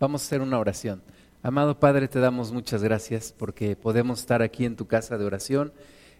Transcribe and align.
Vamos 0.00 0.22
a 0.22 0.24
hacer 0.24 0.40
una 0.40 0.58
oración. 0.58 1.02
Amado 1.42 1.78
Padre, 1.78 2.08
te 2.08 2.20
damos 2.20 2.52
muchas 2.52 2.82
gracias 2.82 3.34
porque 3.36 3.76
podemos 3.76 4.20
estar 4.20 4.40
aquí 4.40 4.64
en 4.64 4.74
tu 4.74 4.86
casa 4.86 5.18
de 5.18 5.26
oración. 5.26 5.74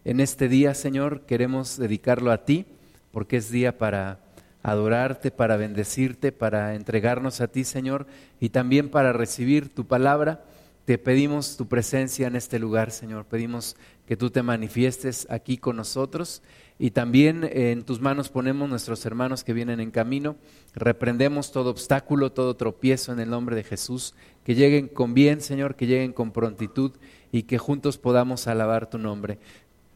En 0.05 0.21
este 0.21 0.51
día, 0.51 0.75
Señor, 0.75 1.23
queremos 1.23 1.79
dedicarlo 1.79 2.31
a 2.31 2.45
ti 2.45 2.67
porque 3.11 3.39
es 3.39 3.51
día 3.51 3.79
para 3.79 4.21
adorarte, 4.63 5.31
para 5.31 5.57
bendecirte, 5.57 6.31
para 6.31 6.75
entregarnos 6.75 7.41
a 7.41 7.49
ti, 7.49 7.65
Señor, 7.65 8.07
y 8.39 8.51
también 8.51 8.91
para 8.91 9.15
recibir 9.15 9.75
tu 9.75 9.87
palabra. 9.87 10.45
Te 10.85 10.99
pedimos 10.99 11.57
tu 11.57 11.67
presencia 11.67 12.27
en 12.27 12.37
este 12.37 12.59
lugar, 12.59 12.91
Señor. 12.91 13.25
Pedimos 13.25 13.77
que 14.07 14.19
tú 14.19 14.29
te 14.29 14.43
manifiestes 14.43 15.27
aquí 15.31 15.57
con 15.57 15.77
nosotros 15.77 16.43
y 16.83 16.93
también 16.93 17.47
en 17.53 17.83
tus 17.83 18.01
manos 18.01 18.31
ponemos 18.31 18.67
nuestros 18.67 19.05
hermanos 19.05 19.45
que 19.45 19.53
vienen 19.53 19.81
en 19.81 19.91
camino. 19.91 20.37
Reprendemos 20.75 21.53
todo 21.53 21.69
obstáculo, 21.69 22.33
todo 22.33 22.57
tropiezo 22.57 23.13
en 23.13 23.21
el 23.21 23.29
nombre 23.29 23.55
de 23.55 23.65
Jesús. 23.65 24.15
Que 24.45 24.55
lleguen 24.55 24.89
con 24.89 25.13
bien, 25.13 25.43
Señor, 25.43 25.77
que 25.77 25.87
lleguen 25.87 26.15
con 26.15 26.33
prontitud 26.33 26.93
y 27.33 27.43
que 27.43 27.59
juntos 27.59 27.99
podamos 27.99 28.47
alabar 28.47 28.89
tu 28.89 28.97
nombre. 28.97 29.39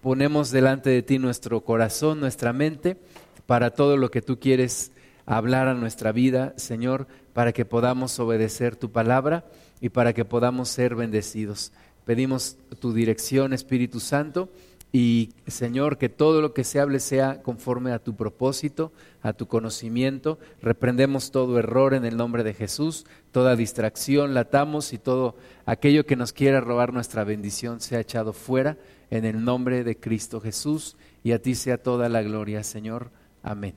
Ponemos 0.02 0.50
delante 0.50 0.90
de 0.90 1.00
ti 1.00 1.18
nuestro 1.18 1.62
corazón, 1.62 2.20
nuestra 2.20 2.52
mente, 2.52 2.98
para 3.46 3.70
todo 3.70 3.96
lo 3.96 4.10
que 4.10 4.20
tú 4.20 4.38
quieres 4.38 4.92
hablar 5.24 5.68
a 5.68 5.74
nuestra 5.74 6.12
vida, 6.12 6.52
Señor, 6.58 7.06
para 7.32 7.54
que 7.54 7.64
podamos 7.64 8.20
obedecer 8.20 8.76
tu 8.76 8.92
palabra 8.92 9.46
y 9.80 9.88
para 9.88 10.12
que 10.12 10.26
podamos 10.26 10.68
ser 10.68 10.96
bendecidos. 10.96 11.72
Pedimos 12.04 12.58
tu 12.78 12.92
dirección, 12.92 13.54
Espíritu 13.54 14.00
Santo 14.00 14.50
y 14.96 15.30
Señor, 15.48 15.98
que 15.98 16.08
todo 16.08 16.40
lo 16.40 16.54
que 16.54 16.62
se 16.62 16.78
hable 16.78 17.00
sea 17.00 17.42
conforme 17.42 17.90
a 17.90 17.98
tu 17.98 18.14
propósito, 18.14 18.92
a 19.22 19.32
tu 19.32 19.48
conocimiento. 19.48 20.38
Reprendemos 20.62 21.32
todo 21.32 21.58
error 21.58 21.94
en 21.94 22.04
el 22.04 22.16
nombre 22.16 22.44
de 22.44 22.54
Jesús, 22.54 23.04
toda 23.32 23.56
distracción 23.56 24.34
la 24.34 24.42
atamos 24.42 24.92
y 24.92 24.98
todo 24.98 25.34
aquello 25.66 26.06
que 26.06 26.14
nos 26.14 26.32
quiera 26.32 26.60
robar 26.60 26.92
nuestra 26.92 27.24
bendición 27.24 27.80
sea 27.80 27.98
echado 27.98 28.32
fuera 28.32 28.76
en 29.10 29.24
el 29.24 29.44
nombre 29.44 29.82
de 29.82 29.96
Cristo 29.96 30.40
Jesús 30.40 30.96
y 31.24 31.32
a 31.32 31.42
ti 31.42 31.56
sea 31.56 31.78
toda 31.78 32.08
la 32.08 32.22
gloria, 32.22 32.62
Señor. 32.62 33.10
Amén. 33.42 33.74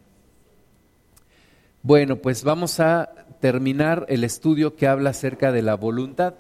Bueno, 1.82 2.18
pues 2.18 2.44
vamos 2.44 2.80
a 2.80 3.10
terminar 3.40 4.06
el 4.08 4.24
estudio 4.24 4.76
que 4.76 4.86
habla 4.86 5.10
acerca 5.10 5.52
de 5.52 5.64
la 5.64 5.74
voluntad. 5.74 6.36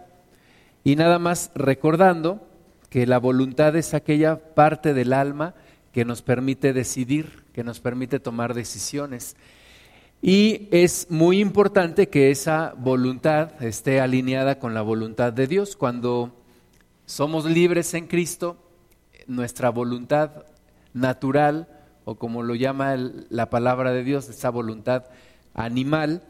Y 0.83 0.95
nada 0.95 1.17
más 1.17 1.49
recordando 1.55 2.46
que 2.89 3.05
la 3.05 3.19
voluntad 3.19 3.75
es 3.75 3.93
aquella 3.93 4.53
parte 4.55 4.93
del 4.93 5.13
alma 5.13 5.53
que 5.91 6.05
nos 6.05 6.21
permite 6.21 6.73
decidir, 6.73 7.43
que 7.53 7.63
nos 7.63 7.79
permite 7.79 8.19
tomar 8.19 8.53
decisiones. 8.53 9.35
Y 10.21 10.67
es 10.71 11.07
muy 11.09 11.39
importante 11.39 12.09
que 12.09 12.31
esa 12.31 12.73
voluntad 12.77 13.61
esté 13.63 13.99
alineada 13.99 14.59
con 14.59 14.73
la 14.73 14.81
voluntad 14.81 15.33
de 15.33 15.47
Dios. 15.47 15.75
Cuando 15.75 16.33
somos 17.05 17.45
libres 17.45 17.93
en 17.93 18.07
Cristo, 18.07 18.57
nuestra 19.27 19.69
voluntad 19.69 20.45
natural, 20.93 21.67
o 22.05 22.15
como 22.15 22.41
lo 22.41 22.55
llama 22.55 22.95
la 23.29 23.49
palabra 23.49 23.91
de 23.91 24.03
Dios, 24.03 24.29
esa 24.29 24.49
voluntad 24.49 25.05
animal, 25.53 26.23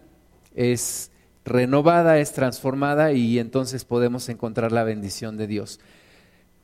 es 0.56 1.12
renovada, 1.46 2.18
es 2.18 2.34
transformada 2.34 3.14
y 3.14 3.40
entonces 3.40 3.86
podemos 3.86 4.28
encontrar 4.28 4.72
la 4.72 4.84
bendición 4.84 5.38
de 5.38 5.48
Dios. 5.48 5.80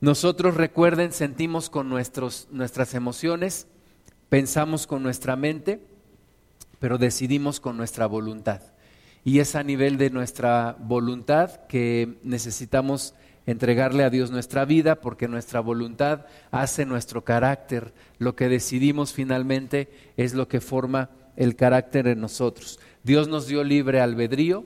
Nosotros, 0.03 0.55
recuerden, 0.55 1.13
sentimos 1.13 1.69
con 1.69 1.87
nuestros, 1.87 2.49
nuestras 2.51 2.93
emociones, 2.93 3.67
pensamos 4.27 4.85
con 4.85 5.01
nuestra 5.01 5.37
mente, 5.37 5.79
pero 6.79 6.97
decidimos 6.97 7.61
con 7.61 7.77
nuestra 7.77 8.05
voluntad. 8.05 8.59
Y 9.23 9.39
es 9.39 9.55
a 9.55 9.63
nivel 9.63 9.97
de 9.97 10.09
nuestra 10.09 10.75
voluntad 10.77 11.51
que 11.67 12.17
necesitamos 12.21 13.15
entregarle 13.45 14.03
a 14.03 14.09
Dios 14.09 14.29
nuestra 14.29 14.65
vida, 14.65 14.99
porque 14.99 15.29
nuestra 15.29 15.61
voluntad 15.61 16.25
hace 16.51 16.85
nuestro 16.85 17.23
carácter. 17.23 17.93
Lo 18.17 18.35
que 18.35 18.49
decidimos 18.49 19.13
finalmente 19.13 19.89
es 20.17 20.33
lo 20.33 20.49
que 20.49 20.59
forma 20.59 21.11
el 21.37 21.55
carácter 21.55 22.07
en 22.07 22.19
nosotros. 22.19 22.77
Dios 23.03 23.29
nos 23.29 23.47
dio 23.47 23.63
libre 23.63 24.01
albedrío, 24.01 24.65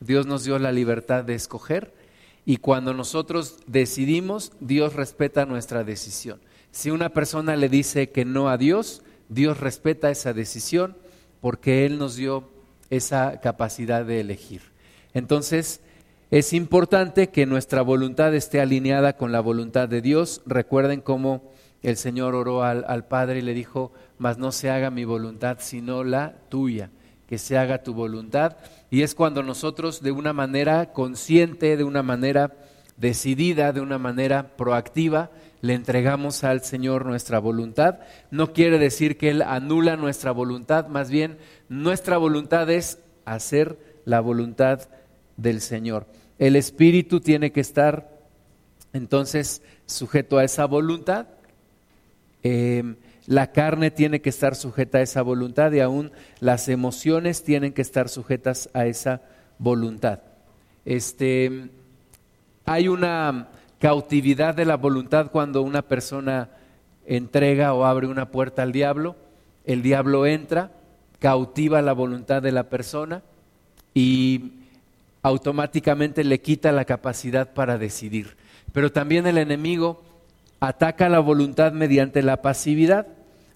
Dios 0.00 0.26
nos 0.26 0.44
dio 0.44 0.58
la 0.58 0.72
libertad 0.72 1.24
de 1.24 1.36
escoger 1.36 2.03
y 2.46 2.58
cuando 2.58 2.92
nosotros 2.92 3.58
decidimos, 3.66 4.52
Dios 4.60 4.94
respeta 4.94 5.46
nuestra 5.46 5.84
decisión. 5.84 6.40
Si 6.70 6.90
una 6.90 7.10
persona 7.10 7.56
le 7.56 7.68
dice 7.68 8.10
que 8.10 8.24
no 8.24 8.48
a 8.48 8.58
Dios, 8.58 9.02
Dios 9.28 9.60
respeta 9.60 10.10
esa 10.10 10.32
decisión 10.32 10.96
porque 11.40 11.86
Él 11.86 11.98
nos 11.98 12.16
dio 12.16 12.50
esa 12.90 13.40
capacidad 13.40 14.04
de 14.04 14.20
elegir. 14.20 14.60
Entonces, 15.14 15.80
es 16.30 16.52
importante 16.52 17.28
que 17.28 17.46
nuestra 17.46 17.82
voluntad 17.82 18.34
esté 18.34 18.60
alineada 18.60 19.16
con 19.16 19.32
la 19.32 19.40
voluntad 19.40 19.88
de 19.88 20.02
Dios. 20.02 20.42
Recuerden 20.46 21.00
cómo 21.00 21.52
el 21.82 21.96
Señor 21.96 22.34
oró 22.34 22.62
al, 22.62 22.84
al 22.88 23.06
Padre 23.06 23.38
y 23.38 23.42
le 23.42 23.54
dijo, 23.54 23.92
mas 24.18 24.36
no 24.36 24.52
se 24.52 24.70
haga 24.70 24.90
mi 24.90 25.04
voluntad 25.04 25.58
sino 25.60 26.02
la 26.02 26.34
tuya 26.48 26.90
que 27.34 27.38
se 27.38 27.58
haga 27.58 27.82
tu 27.82 27.94
voluntad. 27.94 28.58
Y 28.92 29.02
es 29.02 29.16
cuando 29.16 29.42
nosotros 29.42 30.00
de 30.00 30.12
una 30.12 30.32
manera 30.32 30.92
consciente, 30.92 31.76
de 31.76 31.82
una 31.82 32.04
manera 32.04 32.52
decidida, 32.96 33.72
de 33.72 33.80
una 33.80 33.98
manera 33.98 34.54
proactiva, 34.56 35.32
le 35.60 35.74
entregamos 35.74 36.44
al 36.44 36.62
Señor 36.62 37.06
nuestra 37.06 37.40
voluntad. 37.40 37.98
No 38.30 38.52
quiere 38.52 38.78
decir 38.78 39.18
que 39.18 39.30
Él 39.30 39.42
anula 39.42 39.96
nuestra 39.96 40.30
voluntad, 40.30 40.86
más 40.86 41.10
bien 41.10 41.38
nuestra 41.68 42.18
voluntad 42.18 42.70
es 42.70 43.00
hacer 43.24 43.80
la 44.04 44.20
voluntad 44.20 44.88
del 45.36 45.60
Señor. 45.60 46.06
El 46.38 46.54
Espíritu 46.54 47.18
tiene 47.18 47.50
que 47.50 47.62
estar 47.62 48.16
entonces 48.92 49.60
sujeto 49.86 50.38
a 50.38 50.44
esa 50.44 50.66
voluntad. 50.66 51.26
Eh, 52.44 52.94
la 53.26 53.52
carne 53.52 53.90
tiene 53.90 54.20
que 54.20 54.28
estar 54.28 54.54
sujeta 54.54 54.98
a 54.98 55.02
esa 55.02 55.22
voluntad 55.22 55.72
y 55.72 55.80
aún 55.80 56.12
las 56.40 56.68
emociones 56.68 57.42
tienen 57.42 57.72
que 57.72 57.82
estar 57.82 58.08
sujetas 58.08 58.68
a 58.74 58.86
esa 58.86 59.22
voluntad. 59.58 60.20
Este, 60.84 61.70
hay 62.66 62.88
una 62.88 63.48
cautividad 63.78 64.54
de 64.54 64.66
la 64.66 64.76
voluntad 64.76 65.30
cuando 65.30 65.62
una 65.62 65.82
persona 65.82 66.50
entrega 67.06 67.74
o 67.74 67.84
abre 67.84 68.06
una 68.06 68.30
puerta 68.30 68.62
al 68.62 68.72
diablo, 68.72 69.16
el 69.64 69.82
diablo 69.82 70.26
entra, 70.26 70.70
cautiva 71.18 71.80
la 71.80 71.92
voluntad 71.92 72.42
de 72.42 72.52
la 72.52 72.68
persona 72.68 73.22
y 73.94 74.52
automáticamente 75.22 76.24
le 76.24 76.40
quita 76.40 76.72
la 76.72 76.84
capacidad 76.84 77.54
para 77.54 77.78
decidir. 77.78 78.36
Pero 78.72 78.92
también 78.92 79.26
el 79.26 79.38
enemigo 79.38 80.02
ataca 80.68 81.08
la 81.08 81.20
voluntad 81.20 81.72
mediante 81.72 82.22
la 82.22 82.42
pasividad. 82.42 83.06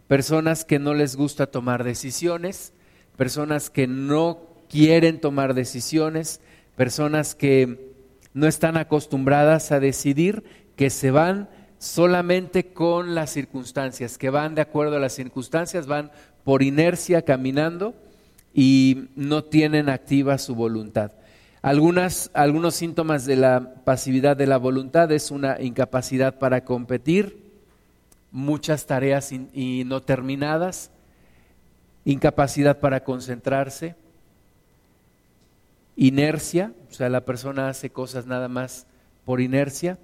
Personas 0.07 0.65
que 0.65 0.79
no 0.79 0.95
les 0.95 1.17
gusta 1.17 1.47
tomar 1.47 1.85
decisiones, 1.85 2.73
personas 3.17 3.71
que 3.71 3.87
no 3.87 4.41
quieren 4.69 5.21
tomar 5.21 5.55
decisiones, 5.55 6.41
personas 6.77 7.35
que 7.35 7.95
no 8.35 8.47
están 8.47 8.77
acostumbradas 8.77 9.73
a 9.73 9.81
decidir, 9.81 10.45
que 10.77 10.91
se 10.91 11.11
van 11.11 11.49
solamente 11.79 12.73
con 12.73 13.15
las 13.15 13.31
circunstancias, 13.31 14.19
que 14.19 14.31
van 14.31 14.55
de 14.55 14.63
acuerdo 14.63 14.97
a 14.97 15.01
las 15.01 15.15
circunstancias, 15.15 15.87
van 15.87 16.11
por 16.45 16.63
inercia 16.63 17.23
caminando 17.23 17.95
y 18.55 19.09
no 19.17 19.45
tienen 19.45 19.89
activa 19.89 20.39
su 20.39 20.55
voluntad. 20.55 21.13
Algunas, 21.61 22.31
algunos 22.35 22.75
síntomas 22.75 23.27
de 23.27 23.37
la 23.37 23.75
pasividad 23.85 24.37
de 24.37 24.47
la 24.47 24.59
voluntad 24.59 25.11
es 25.11 25.31
una 25.31 25.61
incapacidad 25.61 26.39
para 26.39 26.65
competir, 26.65 27.49
muchas 28.31 28.87
tareas 28.87 29.33
y 29.33 29.85
no 29.85 30.03
terminadas, 30.03 30.91
incapacidad 32.05 32.79
para 32.79 33.03
concentrarse, 33.03 33.97
inercia, 35.97 36.73
o 36.91 36.95
sea, 36.95 37.09
la 37.09 37.25
persona 37.25 37.69
hace 37.69 37.91
cosas 37.91 38.27
nada 38.27 38.49
más 38.49 38.87
por 39.25 39.41
inercia 39.41 39.99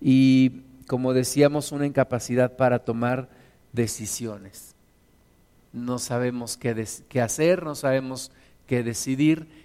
y, 0.00 0.62
como 0.88 1.14
decíamos, 1.14 1.70
una 1.70 1.86
incapacidad 1.86 2.56
para 2.56 2.80
tomar 2.80 3.28
decisiones. 3.72 4.74
No 5.72 5.98
sabemos 5.98 6.56
qué, 6.56 6.86
qué 7.08 7.20
hacer, 7.20 7.62
no 7.62 7.76
sabemos 7.76 8.32
qué 8.66 8.82
decidir 8.82 9.63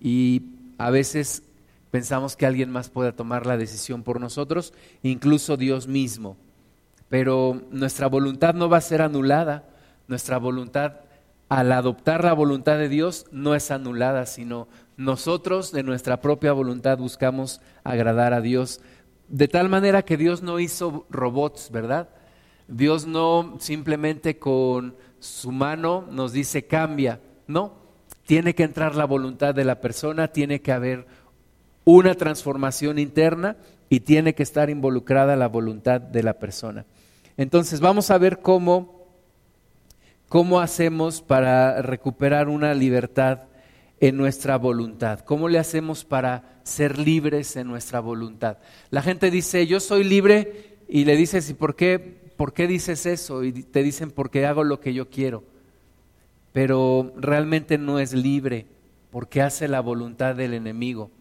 y 0.00 0.42
a 0.78 0.90
veces 0.90 1.42
pensamos 1.90 2.36
que 2.36 2.46
alguien 2.46 2.70
más 2.70 2.90
pueda 2.90 3.12
tomar 3.12 3.46
la 3.46 3.56
decisión 3.56 4.02
por 4.02 4.20
nosotros, 4.20 4.72
incluso 5.02 5.56
Dios 5.56 5.88
mismo. 5.88 6.36
Pero 7.08 7.62
nuestra 7.70 8.06
voluntad 8.06 8.54
no 8.54 8.68
va 8.68 8.78
a 8.78 8.82
ser 8.82 9.02
anulada, 9.02 9.68
nuestra 10.06 10.38
voluntad 10.38 11.00
al 11.48 11.72
adoptar 11.72 12.24
la 12.24 12.34
voluntad 12.34 12.76
de 12.76 12.88
Dios 12.88 13.26
no 13.32 13.54
es 13.54 13.70
anulada, 13.70 14.26
sino 14.26 14.68
nosotros 14.96 15.72
de 15.72 15.82
nuestra 15.82 16.20
propia 16.20 16.52
voluntad 16.52 16.98
buscamos 16.98 17.60
agradar 17.84 18.34
a 18.34 18.40
Dios. 18.40 18.80
De 19.28 19.48
tal 19.48 19.68
manera 19.68 20.02
que 20.02 20.16
Dios 20.16 20.42
no 20.42 20.60
hizo 20.60 21.06
robots, 21.08 21.70
¿verdad? 21.70 22.10
Dios 22.66 23.06
no 23.06 23.56
simplemente 23.60 24.38
con 24.38 24.94
su 25.20 25.50
mano 25.50 26.06
nos 26.10 26.32
dice 26.32 26.66
cambia, 26.66 27.20
no, 27.46 27.72
Tiene 28.28 28.54
que 28.54 28.62
entrar 28.62 28.94
la 28.94 29.06
voluntad 29.06 29.54
de 29.54 29.64
la 29.64 29.80
persona, 29.80 30.28
tiene 30.28 30.60
que 30.60 30.70
haber 30.70 31.06
una 31.86 32.14
transformación 32.14 32.98
interna 32.98 33.56
y 33.88 34.00
tiene 34.00 34.34
que 34.34 34.42
estar 34.42 34.68
involucrada 34.68 35.34
la 35.34 35.48
voluntad 35.48 35.98
de 35.98 36.22
la 36.22 36.34
persona. 36.34 36.84
Entonces 37.38 37.80
vamos 37.80 38.10
a 38.10 38.18
ver 38.18 38.40
cómo, 38.40 39.06
cómo 40.28 40.60
hacemos 40.60 41.22
para 41.22 41.80
recuperar 41.80 42.50
una 42.50 42.74
libertad 42.74 43.44
en 43.98 44.18
nuestra 44.18 44.58
voluntad? 44.58 45.20
¿Cómo 45.20 45.48
le 45.48 45.58
hacemos 45.58 46.04
para 46.04 46.60
ser 46.64 46.98
libres 46.98 47.56
en 47.56 47.66
nuestra 47.66 48.00
voluntad? 48.00 48.58
La 48.90 49.00
gente 49.00 49.30
dice, 49.30 49.66
yo 49.66 49.80
soy 49.80 50.04
libre 50.04 50.76
y 50.86 51.06
le 51.06 51.16
dices, 51.16 51.48
¿y 51.48 51.54
por 51.54 51.76
qué, 51.76 51.98
por 52.36 52.52
qué 52.52 52.66
dices 52.66 53.06
eso? 53.06 53.42
Y 53.42 53.52
te 53.52 53.82
dicen, 53.82 54.10
porque 54.10 54.44
hago 54.44 54.64
lo 54.64 54.80
que 54.80 54.92
yo 54.92 55.08
quiero. 55.08 55.44
Pero 56.58 57.12
realmente 57.16 57.78
no 57.78 58.00
es 58.00 58.14
libre 58.14 58.66
porque 59.12 59.42
hace 59.42 59.68
la 59.68 59.78
voluntad 59.78 60.34
del 60.34 60.54
enemigo, 60.54 61.12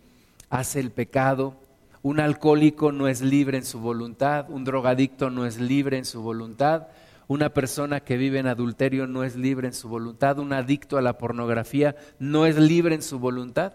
hace 0.50 0.80
el 0.80 0.90
pecado. 0.90 1.54
Un 2.02 2.20
alcohólico 2.20 2.92
no 2.92 3.08
es 3.08 3.22
libre 3.22 3.60
en 3.60 3.64
su 3.64 3.80
voluntad, 3.80 4.50
un 4.50 4.64
drogadicto 4.64 5.30
no 5.30 5.46
es 5.46 5.60
libre 5.60 6.00
en 6.00 6.06
su 6.06 6.24
voluntad, 6.24 6.88
una 7.28 7.50
persona 7.50 8.00
que 8.00 8.18
vive 8.18 8.40
en 8.40 8.48
adulterio 8.48 9.06
no 9.06 9.24
es 9.24 9.36
libre 9.36 9.68
en 9.68 9.76
su 9.76 9.90
voluntad, 9.90 10.40
un 10.40 10.54
adicto 10.54 10.98
a 10.98 11.04
la 11.04 11.20
pornografía 11.20 11.96
no 12.18 12.48
es 12.48 12.58
libre 12.58 12.96
en 12.96 13.04
su 13.04 13.20
voluntad. 13.20 13.74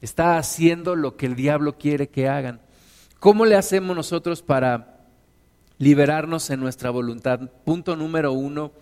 Está 0.00 0.36
haciendo 0.36 0.96
lo 0.96 1.16
que 1.16 1.26
el 1.26 1.36
diablo 1.36 1.78
quiere 1.78 2.08
que 2.08 2.28
hagan. 2.28 2.60
¿Cómo 3.20 3.46
le 3.46 3.54
hacemos 3.54 3.94
nosotros 3.94 4.42
para 4.42 5.06
liberarnos 5.78 6.50
en 6.50 6.58
nuestra 6.58 6.90
voluntad? 6.90 7.38
Punto 7.64 7.94
número 7.94 8.32
uno, 8.32 8.72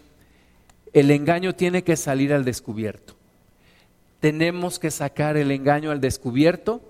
el 0.92 1.10
engaño 1.10 1.54
tiene 1.54 1.84
que 1.84 1.96
salir 1.96 2.32
al 2.32 2.44
descubierto. 2.44 3.14
Tenemos 4.20 4.78
que 4.78 4.90
sacar 4.90 5.36
el 5.36 5.50
engaño 5.50 5.90
al 5.90 6.00
descubierto 6.00 6.82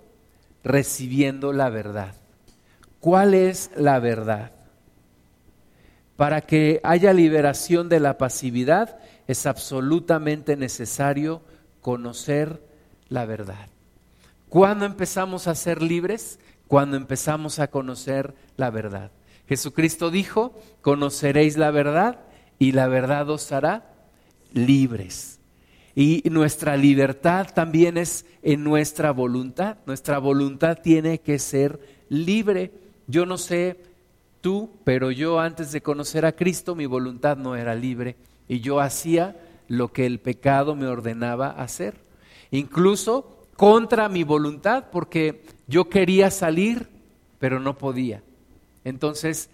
recibiendo 0.65 1.53
la 1.53 1.71
verdad. 1.71 2.15
¿Cuál 3.01 3.35
es 3.35 3.71
la 3.77 3.99
verdad? 4.01 4.53
Para 6.17 6.43
que 6.43 6.81
haya 6.85 7.13
liberación 7.13 7.89
de 7.89 8.01
la 8.01 8.19
pasividad 8.19 8.99
es 9.27 9.47
absolutamente 9.47 10.57
necesario 10.57 11.43
conocer 11.81 12.63
la 13.09 13.25
verdad. 13.25 13.69
¿Cuándo 14.49 14.85
empezamos 14.85 15.49
a 15.49 15.55
ser 15.55 15.81
libres? 15.81 16.39
Cuando 16.69 16.97
empezamos 16.97 17.59
a 17.59 17.69
conocer 17.69 18.35
la 18.57 18.71
verdad. 18.71 19.11
Jesucristo 19.49 20.11
dijo, 20.11 20.59
conoceréis 20.81 21.57
la 21.57 21.71
verdad 21.71 22.21
y 22.59 22.73
la 22.73 22.89
verdad 22.89 23.29
os 23.31 23.51
hará 23.53 23.92
libres. 24.55 25.41
Y 25.95 26.23
nuestra 26.31 26.77
libertad 26.77 27.49
también 27.55 27.99
es 27.99 28.25
en 28.43 28.65
nuestra 28.65 29.11
voluntad. 29.11 29.77
Nuestra 29.87 30.19
voluntad 30.19 30.79
tiene 30.83 31.21
que 31.21 31.39
ser 31.39 31.81
libre. 32.09 32.73
Yo 33.07 33.27
no 33.27 33.37
sé 33.37 33.79
tú, 34.41 34.71
pero 34.85 35.11
yo 35.11 35.39
antes 35.39 35.73
de 35.73 35.83
conocer 35.83 36.25
a 36.25 36.33
Cristo 36.33 36.75
mi 36.75 36.87
voluntad 36.87 37.37
no 37.37 37.57
era 37.57 37.75
libre 37.75 38.17
y 38.49 38.61
yo 38.61 38.81
hacía 38.81 39.37
lo 39.69 39.93
que 39.93 40.05
el 40.05 40.19
pecado 40.19 40.75
me 40.75 40.87
ordenaba 40.87 41.49
hacer, 41.49 41.95
incluso 42.51 43.47
contra 43.57 44.09
mi 44.09 44.25
voluntad, 44.25 44.87
porque 44.91 45.45
yo 45.67 45.89
quería 45.89 46.31
salir, 46.31 46.89
pero 47.39 47.61
no 47.61 47.79
podía. 47.79 48.23
Entonces, 48.85 49.49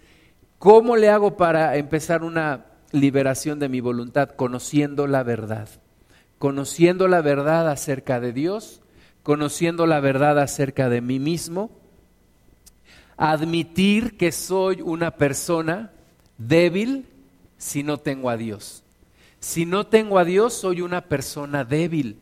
¿cómo 0.57 0.97
le 0.97 1.09
hago 1.09 1.37
para 1.37 1.77
empezar 1.77 2.23
una 2.23 2.65
liberación 2.91 3.59
de 3.59 3.69
mi 3.69 3.81
voluntad? 3.81 4.29
Conociendo 4.29 5.07
la 5.07 5.23
verdad, 5.23 5.69
conociendo 6.37 7.07
la 7.07 7.21
verdad 7.21 7.69
acerca 7.69 8.19
de 8.19 8.33
Dios, 8.33 8.81
conociendo 9.23 9.85
la 9.85 9.99
verdad 9.99 10.39
acerca 10.39 10.89
de 10.89 11.01
mí 11.01 11.19
mismo 11.19 11.71
admitir 13.19 14.17
que 14.17 14.31
soy 14.31 14.81
una 14.81 15.11
persona 15.11 15.91
débil 16.37 17.05
si 17.57 17.83
no 17.83 17.97
tengo 17.97 18.29
a 18.29 18.37
Dios. 18.37 18.83
Si 19.41 19.65
no 19.65 19.87
tengo 19.87 20.19
a 20.19 20.25
Dios, 20.25 20.53
soy 20.53 20.81
una 20.81 21.01
persona 21.01 21.63
débil. 21.65 22.17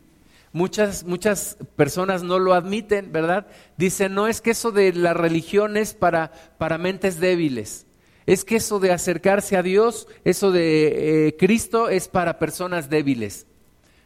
Muchas, 0.53 1.03
muchas 1.03 1.57
personas 1.75 2.23
no 2.23 2.39
lo 2.39 2.53
admiten, 2.53 3.11
¿verdad? 3.11 3.47
Dicen, 3.77 4.13
no 4.13 4.27
es 4.27 4.41
que 4.41 4.51
eso 4.51 4.71
de 4.71 4.93
la 4.93 5.13
religión 5.13 5.77
es 5.77 5.93
para, 5.93 6.31
para 6.57 6.77
mentes 6.77 7.19
débiles. 7.19 7.86
Es 8.27 8.43
que 8.43 8.57
eso 8.57 8.79
de 8.79 8.91
acercarse 8.91 9.55
a 9.55 9.63
Dios, 9.63 10.07
eso 10.25 10.51
de 10.51 11.27
eh, 11.27 11.37
Cristo 11.37 11.87
es 11.87 12.09
para 12.09 12.37
personas 12.39 12.89
débiles. 12.89 13.47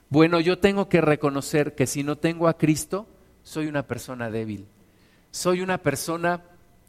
Bueno, 0.09 0.39
yo 0.39 0.59
tengo 0.59 0.87
que 0.89 1.01
reconocer 1.01 1.73
que 1.73 1.87
si 1.87 2.03
no 2.03 2.17
tengo 2.17 2.47
a 2.47 2.57
Cristo, 2.57 3.07
soy 3.41 3.65
una 3.65 3.87
persona 3.87 4.29
débil. 4.29 4.67
Soy 5.31 5.61
una 5.61 5.79
persona 5.79 6.43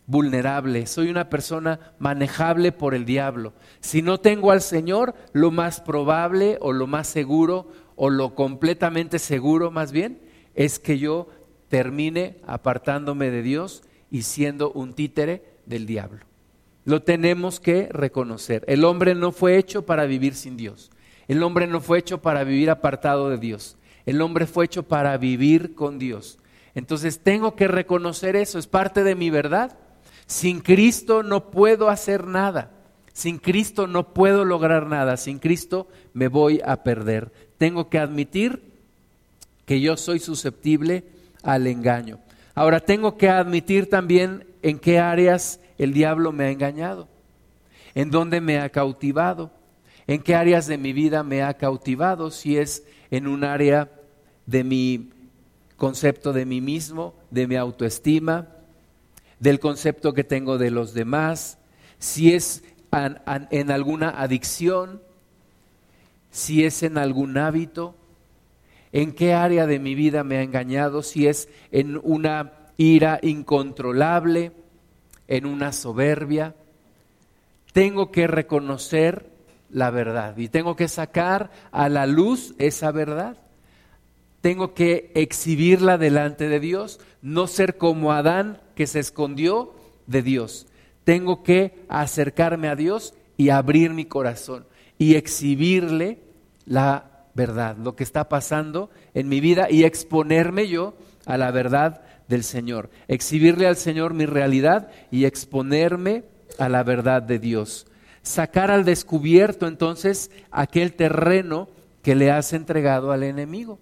vulnerable, 0.07 0.87
soy 0.87 1.09
una 1.09 1.31
persona 1.31 1.95
manejable 1.99 2.71
por 2.71 2.95
el 2.95 3.07
diablo. 3.07 3.55
Si 3.81 4.03
no 4.03 4.21
tengo 4.21 4.51
al 4.51 4.61
Señor, 4.61 5.15
lo 5.33 5.51
más 5.51 5.81
probable 5.81 6.59
o 6.61 6.73
lo 6.73 6.87
más 6.87 7.07
seguro 7.07 7.67
o 7.97 8.11
lo 8.11 8.35
completamente 8.35 9.19
seguro 9.19 9.71
más 9.71 9.91
bien 9.91 10.21
es 10.55 10.79
que 10.79 10.99
yo 10.99 11.29
termine 11.69 12.41
apartándome 12.47 13.31
de 13.31 13.41
Dios 13.41 13.85
y 14.11 14.23
siendo 14.23 14.71
un 14.73 14.93
títere 14.93 15.45
del 15.65 15.87
diablo. 15.87 16.32
Lo 16.85 17.03
tenemos 17.03 17.61
que 17.61 17.89
reconocer. 17.91 18.65
El 18.67 18.85
hombre 18.85 19.15
no 19.15 19.33
fue 19.33 19.57
hecho 19.57 19.87
para 19.87 20.07
vivir 20.07 20.35
sin 20.35 20.57
Dios. 20.57 20.91
El 21.29 21.43
hombre 21.43 21.67
no 21.67 21.81
fue 21.81 21.99
hecho 21.99 22.21
para 22.21 22.45
vivir 22.45 22.71
apartado 22.71 23.31
de 23.31 23.39
Dios. 23.39 23.77
El 24.07 24.21
hombre 24.21 24.47
fue 24.47 24.65
hecho 24.65 24.83
para 24.83 25.17
vivir 25.17 25.75
con 25.75 25.99
Dios. 25.99 26.39
Entonces 26.75 27.21
tengo 27.21 27.55
que 27.55 27.69
reconocer 27.69 28.35
eso, 28.35 28.59
es 28.59 28.67
parte 28.67 29.05
de 29.05 29.15
mi 29.15 29.31
verdad 29.31 29.79
sin 30.33 30.61
Cristo 30.61 31.23
no 31.23 31.51
puedo 31.51 31.91
hacer 31.91 32.27
nada. 32.27 32.71
Sin 33.13 33.39
Cristo 33.39 33.87
no 33.87 34.15
puedo 34.15 34.47
lograr 34.47 34.87
nada. 34.87 35.19
Sin 35.19 35.39
Cristo 35.39 35.89
me 36.15 36.29
voy 36.29 36.61
a 36.65 36.83
perder. 36.83 37.31
Tengo 37.59 37.91
que 37.91 37.99
admitir 37.99 38.63
que 39.67 39.81
yo 39.81 39.99
soy 39.99 40.19
susceptible 40.21 41.05
al 41.43 41.67
engaño. 41.67 42.19
Ahora 42.55 42.81
tengo 42.81 43.19
que 43.19 43.29
admitir 43.29 43.91
también 43.91 44.47
en 44.63 44.79
qué 44.79 44.99
áreas 44.99 45.61
el 45.85 45.93
diablo 45.93 46.33
me 46.33 46.45
ha 46.45 46.51
engañado, 46.51 47.09
en 47.95 48.11
dónde 48.11 48.41
me 48.41 48.59
ha 48.59 48.69
cautivado, 48.71 49.51
en 50.07 50.23
qué 50.23 50.35
áreas 50.35 50.67
de 50.67 50.79
mi 50.79 50.93
vida 50.93 51.23
me 51.23 51.43
ha 51.43 51.55
cautivado, 51.55 52.31
si 52.31 52.59
es 52.59 52.85
en 53.11 53.27
un 53.27 53.45
área 53.45 53.91
de 54.47 54.65
mi 54.65 55.11
concepto 55.77 56.33
de 56.33 56.45
mí 56.47 56.61
mismo, 56.61 57.15
de 57.31 57.47
mi 57.47 57.57
autoestima, 57.57 58.49
del 59.41 59.59
concepto 59.59 60.15
que 60.15 60.25
tengo 60.25 60.59
de 60.59 60.71
los 60.71 60.95
demás, 60.95 61.59
si 61.99 62.33
es 62.33 62.63
en 63.51 63.71
alguna 63.71 64.11
adicción, 64.11 65.03
si 66.31 66.65
es 66.65 66.83
en 66.83 66.99
algún 66.99 67.37
hábito, 67.39 67.95
en 68.93 69.13
qué 69.13 69.35
área 69.35 69.67
de 69.67 69.79
mi 69.79 69.95
vida 69.95 70.23
me 70.23 70.39
ha 70.39 70.43
engañado, 70.43 71.03
si 71.03 71.27
es 71.27 71.49
en 71.71 72.01
una 72.03 72.53
ira 72.77 73.19
incontrolable, 73.23 74.53
en 75.33 75.47
una 75.47 75.73
soberbia. 75.73 76.55
Tengo 77.73 78.13
que 78.13 78.27
reconocer 78.27 79.31
la 79.71 79.91
verdad 79.91 80.37
y 80.37 80.49
tengo 80.49 80.77
que 80.77 80.89
sacar 80.89 81.51
a 81.71 81.89
la 81.89 82.07
luz 82.07 82.55
esa 82.59 82.93
verdad. 82.93 83.39
Tengo 84.43 84.75
que 84.75 85.11
exhibirla 85.15 85.97
delante 85.97 86.51
de 86.51 86.61
Dios, 86.61 87.01
no 87.23 87.47
ser 87.47 87.79
como 87.79 88.13
Adán 88.13 88.61
que 88.75 88.87
se 88.87 88.99
escondió 88.99 89.73
de 90.07 90.21
Dios. 90.21 90.67
Tengo 91.05 91.43
que 91.43 91.83
acercarme 91.89 92.69
a 92.69 92.77
Dios 92.77 93.15
y 93.39 93.49
abrir 93.49 93.95
mi 93.95 94.05
corazón 94.05 94.67
y 94.99 95.15
exhibirle 95.15 96.19
la 96.67 97.25
verdad, 97.33 97.79
lo 97.79 97.97
que 97.97 98.05
está 98.05 98.29
pasando 98.29 98.91
en 99.15 99.31
mi 99.31 99.41
vida 99.41 99.71
y 99.71 99.85
exponerme 99.85 100.69
yo 100.69 100.93
a 101.25 101.39
la 101.39 101.51
verdad 101.53 102.03
del 102.33 102.45
Señor. 102.45 102.89
Exhibirle 103.09 103.67
al 103.67 103.77
Señor 103.77 104.15
mi 104.15 104.25
realidad 104.25 104.91
y 105.11 105.27
exponerme 105.27 106.25
a 106.59 106.71
la 106.71 106.83
verdad 106.83 107.21
de 107.21 107.39
Dios. 107.39 107.87
Sacar 108.23 108.71
al 108.71 108.87
descubierto 108.87 109.67
entonces 109.67 110.31
aquel 110.51 110.95
terreno 110.95 111.69
que 112.03 112.15
le 112.15 112.31
has 112.31 112.55
entregado 112.55 113.13
al 113.13 113.23
enemigo. 113.23 113.79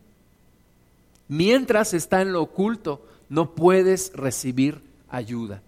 Mientras 1.29 1.95
está 1.95 2.23
en 2.23 2.33
lo 2.33 2.43
oculto, 2.43 3.07
no 3.29 3.55
puedes 3.55 4.13
recibir 4.15 4.81
ayuda. 5.09 5.63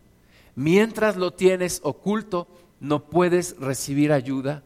Mientras 0.57 1.17
lo 1.17 1.33
tienes 1.33 1.81
oculto, 1.85 2.49
no 2.81 3.05
puedes 3.05 3.57
recibir 3.61 4.11
ayuda 4.13 4.65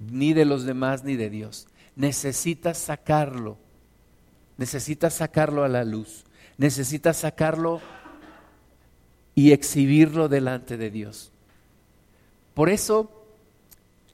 ni 0.00 0.32
de 0.32 0.46
los 0.46 0.64
demás 0.64 1.04
ni 1.04 1.14
de 1.14 1.30
Dios. 1.30 1.68
Necesitas 1.94 2.76
sacarlo. 2.76 3.56
Necesitas 4.56 5.14
sacarlo 5.14 5.62
a 5.62 5.68
la 5.68 5.84
luz. 5.84 6.24
Necesitas 6.62 7.18
sacarlo 7.18 7.82
y 9.34 9.52
exhibirlo 9.52 10.28
delante 10.28 10.78
de 10.78 10.90
Dios. 10.90 11.30
Por 12.54 12.70
eso 12.70 13.10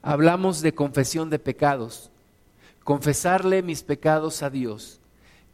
hablamos 0.02 0.60
de 0.62 0.74
confesión 0.74 1.30
de 1.30 1.38
pecados. 1.38 2.10
Confesarle 2.82 3.62
mis 3.62 3.82
pecados 3.82 4.42
a 4.42 4.50
Dios 4.50 4.98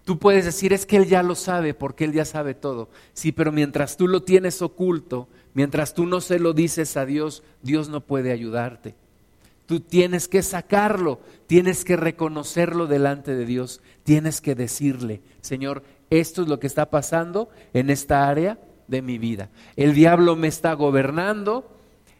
Tú 0.05 0.19
puedes 0.19 0.45
decir, 0.45 0.73
es 0.73 0.85
que 0.85 0.97
Él 0.97 1.07
ya 1.07 1.23
lo 1.23 1.35
sabe, 1.35 1.73
porque 1.73 2.05
Él 2.05 2.13
ya 2.13 2.27
sabe 2.27 2.55
todo. 2.55 2.89
Sí, 3.15 3.33
pero 3.33 3.53
mientras 3.53 3.97
tú 3.97 4.07
lo 4.07 4.23
tienes 4.23 4.61
oculto, 4.61 5.29
mientras 5.55 5.95
tú 5.95 6.05
no 6.05 6.21
se 6.21 6.39
lo 6.39 6.53
dices 6.53 6.97
a 6.99 7.07
Dios, 7.07 7.43
Dios 7.63 7.89
no 7.89 8.03
puede 8.03 8.31
ayudarte. 8.31 8.95
Tú 9.65 9.81
tienes 9.81 10.29
que 10.29 10.43
sacarlo, 10.43 11.21
tienes 11.47 11.87
que 11.87 11.97
reconocerlo 11.97 12.87
delante 12.87 13.35
de 13.35 13.47
Dios, 13.47 13.81
tienes 14.03 14.43
que 14.43 14.55
decirle, 14.55 15.23
Señor, 15.41 15.83
esto 16.11 16.43
es 16.43 16.49
lo 16.49 16.61
que 16.61 16.67
está 16.67 16.91
pasando 16.91 17.49
en 17.73 17.91
esta 17.91 18.29
área 18.29 18.59
de 18.89 19.03
mi 19.03 19.19
vida. 19.19 19.51
El 19.77 19.95
diablo 19.95 20.37
me 20.37 20.49
está 20.49 20.75
gobernando, 20.75 21.71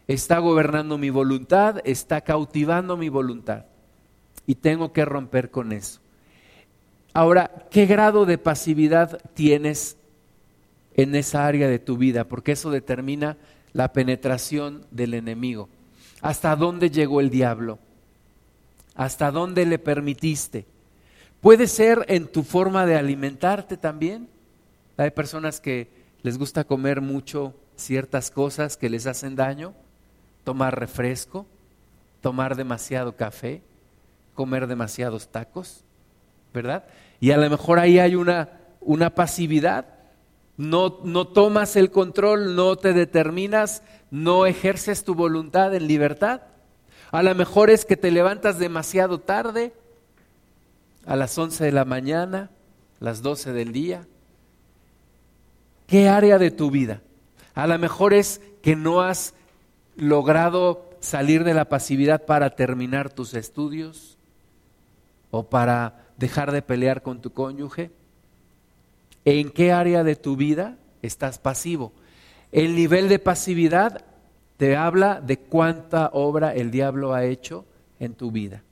está 0.07 0.39
gobernando 0.39 0.97
mi 0.97 1.09
voluntad, 1.09 1.81
está 1.83 2.21
cautivando 2.21 2.97
mi 2.97 3.09
voluntad. 3.09 3.65
Y 4.47 4.55
tengo 4.55 4.93
que 4.93 5.05
romper 5.05 5.49
con 5.49 5.71
eso. 5.71 5.99
Ahora, 7.13 7.67
¿qué 7.71 7.85
grado 7.85 8.25
de 8.25 8.37
pasividad 8.37 9.21
tienes 9.33 9.97
en 10.95 11.15
esa 11.15 11.47
área 11.47 11.67
de 11.67 11.79
tu 11.79 11.97
vida? 11.97 12.25
Porque 12.25 12.51
eso 12.51 12.71
determina 12.71 13.37
la 13.73 13.93
penetración 13.93 14.85
del 14.91 15.13
enemigo. 15.13 15.69
¿Hasta 16.21 16.55
dónde 16.55 16.89
llegó 16.89 17.21
el 17.21 17.29
diablo? 17.29 17.79
¿Hasta 18.95 19.31
dónde 19.31 19.65
le 19.65 19.79
permitiste? 19.79 20.65
Puede 21.45 21.67
ser 21.67 22.05
en 22.07 22.25
tu 22.25 22.41
forma 22.41 22.87
de 22.87 22.95
alimentarte 22.95 23.77
también. 23.77 24.27
Hay 24.97 25.11
personas 25.11 25.61
que 25.61 25.91
les 26.23 26.39
gusta 26.39 26.63
comer 26.63 27.01
mucho 27.01 27.53
ciertas 27.75 28.31
cosas 28.31 28.77
que 28.77 28.89
les 28.89 29.05
hacen 29.05 29.35
daño, 29.35 29.75
tomar 30.43 30.79
refresco, 30.79 31.45
tomar 32.19 32.55
demasiado 32.55 33.15
café, 33.15 33.61
comer 34.33 34.65
demasiados 34.65 35.27
tacos, 35.27 35.83
¿verdad? 36.51 36.85
Y 37.19 37.29
a 37.29 37.37
lo 37.37 37.47
mejor 37.47 37.77
ahí 37.77 37.99
hay 37.99 38.15
una, 38.15 38.49
una 38.81 39.13
pasividad. 39.13 39.85
No, 40.57 40.99
no 41.03 41.27
tomas 41.27 41.75
el 41.75 41.91
control, 41.91 42.55
no 42.55 42.75
te 42.75 42.91
determinas, 42.91 43.83
no 44.09 44.47
ejerces 44.47 45.03
tu 45.03 45.13
voluntad 45.13 45.75
en 45.75 45.85
libertad. 45.85 46.41
A 47.11 47.21
lo 47.21 47.35
mejor 47.35 47.69
es 47.69 47.85
que 47.85 47.97
te 47.97 48.09
levantas 48.09 48.57
demasiado 48.57 49.19
tarde, 49.19 49.73
a 51.05 51.15
las 51.15 51.37
11 51.37 51.63
de 51.63 51.71
la 51.71 51.85
mañana, 51.85 52.51
las 52.99 53.21
12 53.21 53.53
del 53.53 53.71
día. 53.71 54.07
¿Qué 55.87 56.09
área 56.09 56.37
de 56.37 56.51
tu 56.51 56.71
vida? 56.71 57.01
A 57.53 57.67
lo 57.67 57.77
mejor 57.77 58.13
es 58.13 58.41
que 58.61 58.75
no 58.75 59.01
has 59.01 59.33
logrado 59.95 60.89
salir 60.99 61.43
de 61.43 61.53
la 61.53 61.65
pasividad 61.65 62.25
para 62.25 62.55
terminar 62.55 63.13
tus 63.13 63.33
estudios 63.33 64.17
o 65.31 65.43
para 65.43 66.05
dejar 66.17 66.51
de 66.51 66.61
pelear 66.61 67.01
con 67.01 67.21
tu 67.21 67.31
cónyuge. 67.31 67.91
¿En 69.23 69.51
qué 69.51 69.71
área 69.71 70.03
de 70.03 70.15
tu 70.15 70.35
vida 70.35 70.77
estás 71.01 71.37
pasivo? 71.37 71.93
El 72.51 72.75
nivel 72.75 73.09
de 73.09 73.19
pasividad 73.19 74.05
te 74.57 74.75
habla 74.75 75.21
de 75.21 75.37
cuánta 75.37 76.09
obra 76.13 76.53
el 76.53 76.71
diablo 76.71 77.13
ha 77.13 77.25
hecho 77.25 77.65
en 77.99 78.13
tu 78.13 78.31
vida. 78.31 78.63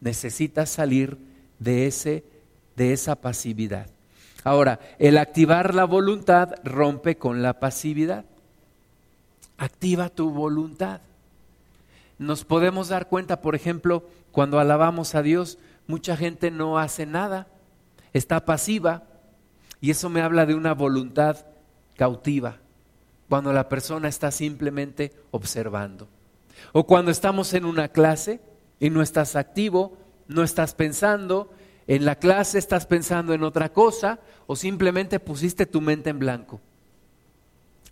Necesitas 0.00 0.70
salir 0.70 1.18
de, 1.64 1.86
ese, 1.86 2.24
de 2.76 2.92
esa 2.92 3.16
pasividad. 3.16 3.88
Ahora, 4.44 4.78
el 4.98 5.16
activar 5.16 5.74
la 5.74 5.84
voluntad 5.84 6.54
rompe 6.62 7.16
con 7.16 7.42
la 7.42 7.58
pasividad. 7.58 8.26
Activa 9.56 10.10
tu 10.10 10.30
voluntad. 10.30 11.00
Nos 12.18 12.44
podemos 12.44 12.88
dar 12.88 13.08
cuenta, 13.08 13.40
por 13.40 13.54
ejemplo, 13.54 14.04
cuando 14.30 14.60
alabamos 14.60 15.14
a 15.14 15.22
Dios, 15.22 15.58
mucha 15.86 16.16
gente 16.16 16.50
no 16.50 16.78
hace 16.78 17.06
nada, 17.06 17.48
está 18.12 18.44
pasiva, 18.44 19.04
y 19.80 19.90
eso 19.90 20.08
me 20.08 20.20
habla 20.20 20.46
de 20.46 20.54
una 20.54 20.74
voluntad 20.74 21.46
cautiva, 21.96 22.58
cuando 23.28 23.52
la 23.52 23.68
persona 23.68 24.08
está 24.08 24.30
simplemente 24.30 25.12
observando. 25.30 26.08
O 26.72 26.86
cuando 26.86 27.10
estamos 27.10 27.52
en 27.54 27.64
una 27.64 27.88
clase 27.88 28.40
y 28.78 28.90
no 28.90 29.02
estás 29.02 29.36
activo, 29.36 29.96
no 30.28 30.42
estás 30.42 30.74
pensando, 30.74 31.50
en 31.86 32.04
la 32.04 32.16
clase 32.16 32.58
estás 32.58 32.86
pensando 32.86 33.34
en 33.34 33.42
otra 33.42 33.72
cosa 33.72 34.18
o 34.46 34.56
simplemente 34.56 35.20
pusiste 35.20 35.66
tu 35.66 35.80
mente 35.80 36.10
en 36.10 36.18
blanco. 36.18 36.60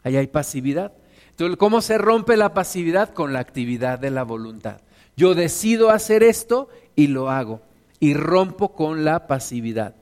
Ahí 0.02 0.16
hay 0.16 0.26
pasividad. 0.26 0.92
Entonces, 1.30 1.56
¿cómo 1.56 1.80
se 1.80 1.98
rompe 1.98 2.36
la 2.36 2.54
pasividad? 2.54 3.12
Con 3.12 3.32
la 3.32 3.40
actividad 3.40 3.98
de 3.98 4.10
la 4.10 4.22
voluntad. 4.22 4.80
Yo 5.16 5.34
decido 5.34 5.90
hacer 5.90 6.22
esto 6.22 6.68
y 6.96 7.08
lo 7.08 7.30
hago 7.30 7.60
y 8.00 8.14
rompo 8.14 8.74
con 8.74 9.04
la 9.04 9.26
pasividad. 9.26 9.94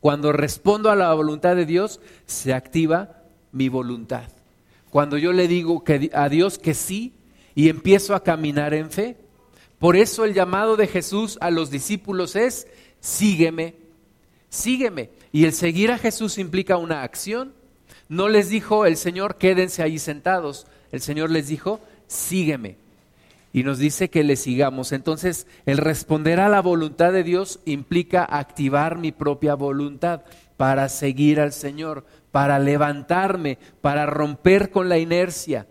Cuando 0.00 0.32
respondo 0.32 0.90
a 0.90 0.96
la 0.96 1.12
voluntad 1.12 1.56
de 1.56 1.66
Dios, 1.66 2.00
se 2.26 2.54
activa 2.54 3.22
mi 3.52 3.68
voluntad. 3.68 4.24
Cuando 4.90 5.18
yo 5.18 5.32
le 5.32 5.48
digo 5.48 5.82
a 6.12 6.28
Dios 6.28 6.58
que 6.58 6.74
sí 6.74 7.14
y 7.54 7.68
empiezo 7.68 8.14
a 8.14 8.22
caminar 8.22 8.74
en 8.74 8.90
fe, 8.90 9.16
por 9.80 9.96
eso 9.96 10.26
el 10.26 10.34
llamado 10.34 10.76
de 10.76 10.86
Jesús 10.86 11.38
a 11.40 11.50
los 11.50 11.70
discípulos 11.70 12.36
es, 12.36 12.66
sígueme, 13.00 13.76
sígueme. 14.50 15.08
Y 15.32 15.46
el 15.46 15.54
seguir 15.54 15.90
a 15.90 15.96
Jesús 15.96 16.36
implica 16.36 16.76
una 16.76 17.02
acción. 17.02 17.54
No 18.06 18.28
les 18.28 18.50
dijo 18.50 18.84
el 18.84 18.98
Señor, 18.98 19.36
quédense 19.38 19.82
ahí 19.82 19.98
sentados. 19.98 20.66
El 20.92 21.00
Señor 21.00 21.30
les 21.30 21.48
dijo, 21.48 21.80
sígueme. 22.08 22.76
Y 23.54 23.62
nos 23.62 23.78
dice 23.78 24.10
que 24.10 24.22
le 24.22 24.36
sigamos. 24.36 24.92
Entonces, 24.92 25.46
el 25.64 25.78
responder 25.78 26.40
a 26.40 26.50
la 26.50 26.60
voluntad 26.60 27.10
de 27.10 27.24
Dios 27.24 27.60
implica 27.64 28.22
activar 28.22 28.98
mi 28.98 29.12
propia 29.12 29.54
voluntad 29.54 30.24
para 30.58 30.90
seguir 30.90 31.40
al 31.40 31.54
Señor, 31.54 32.04
para 32.32 32.58
levantarme, 32.58 33.56
para 33.80 34.04
romper 34.04 34.70
con 34.70 34.90
la 34.90 34.98
inercia. 34.98 35.66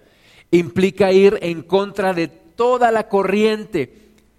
Implica 0.50 1.12
ir 1.12 1.38
en 1.44 1.62
contra 1.62 2.16
de 2.16 2.49
toda 2.60 2.92
la 2.92 3.08
corriente 3.08 3.94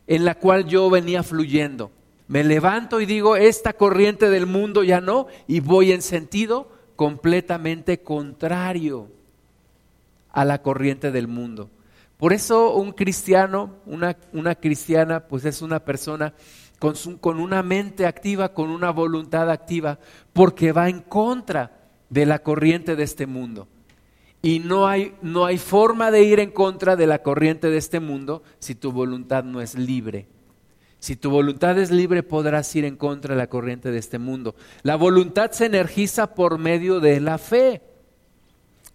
en 0.06 0.26
la 0.26 0.34
cual 0.34 0.66
yo 0.66 0.90
venía 0.90 1.22
fluyendo. 1.22 1.90
Me 2.28 2.44
levanto 2.44 3.00
y 3.00 3.06
digo, 3.06 3.34
esta 3.34 3.72
corriente 3.72 4.28
del 4.28 4.44
mundo 4.44 4.84
ya 4.84 5.00
no, 5.00 5.26
y 5.48 5.60
voy 5.60 5.92
en 5.92 6.02
sentido 6.02 6.70
completamente 6.96 8.02
contrario 8.02 9.08
a 10.32 10.44
la 10.44 10.60
corriente 10.60 11.10
del 11.10 11.28
mundo. 11.28 11.70
Por 12.18 12.34
eso 12.34 12.74
un 12.74 12.92
cristiano, 12.92 13.76
una, 13.86 14.14
una 14.34 14.54
cristiana, 14.54 15.20
pues 15.20 15.46
es 15.46 15.62
una 15.62 15.78
persona 15.78 16.34
con, 16.78 16.94
con 17.22 17.40
una 17.40 17.62
mente 17.62 18.04
activa, 18.04 18.52
con 18.52 18.68
una 18.68 18.90
voluntad 18.90 19.50
activa, 19.50 19.98
porque 20.34 20.72
va 20.72 20.90
en 20.90 21.00
contra 21.00 21.72
de 22.10 22.26
la 22.26 22.40
corriente 22.40 22.96
de 22.96 23.02
este 23.04 23.26
mundo. 23.26 23.66
Y 24.42 24.60
no 24.60 24.86
hay, 24.86 25.14
no 25.20 25.44
hay 25.44 25.58
forma 25.58 26.10
de 26.10 26.22
ir 26.22 26.40
en 26.40 26.50
contra 26.50 26.96
de 26.96 27.06
la 27.06 27.22
corriente 27.22 27.68
de 27.68 27.76
este 27.76 28.00
mundo 28.00 28.42
si 28.58 28.74
tu 28.74 28.90
voluntad 28.90 29.44
no 29.44 29.60
es 29.60 29.74
libre. 29.74 30.28
Si 30.98 31.16
tu 31.16 31.30
voluntad 31.30 31.78
es 31.78 31.90
libre, 31.90 32.22
podrás 32.22 32.74
ir 32.76 32.84
en 32.84 32.96
contra 32.96 33.34
de 33.34 33.38
la 33.38 33.48
corriente 33.48 33.90
de 33.90 33.98
este 33.98 34.18
mundo. 34.18 34.54
La 34.82 34.96
voluntad 34.96 35.50
se 35.50 35.66
energiza 35.66 36.34
por 36.34 36.58
medio 36.58 37.00
de 37.00 37.20
la 37.20 37.38
fe. 37.38 37.82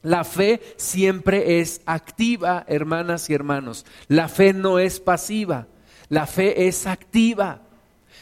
La 0.03 0.23
fe 0.23 0.61
siempre 0.77 1.59
es 1.59 1.81
activa, 1.87 2.63
hermanas 2.67 3.27
y 3.31 3.33
hermanos. 3.33 3.87
La 4.07 4.27
fe 4.27 4.53
no 4.53 4.77
es 4.77 4.99
pasiva. 4.99 5.67
La 6.09 6.27
fe 6.27 6.67
es 6.67 6.85
activa. 6.85 7.61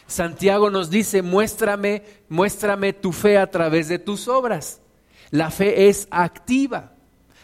Santiago 0.08 0.70
nos 0.70 0.90
dice, 0.90 1.22
muéstrame, 1.22 2.04
muéstrame 2.30 2.94
tu 2.94 3.12
fe 3.12 3.38
a 3.38 3.52
través 3.52 3.90
de 3.90 4.00
tus 4.00 4.30
obras. 4.30 4.82
La 5.30 5.52
fe 5.52 5.90
es 5.90 6.08
activa. 6.10 6.93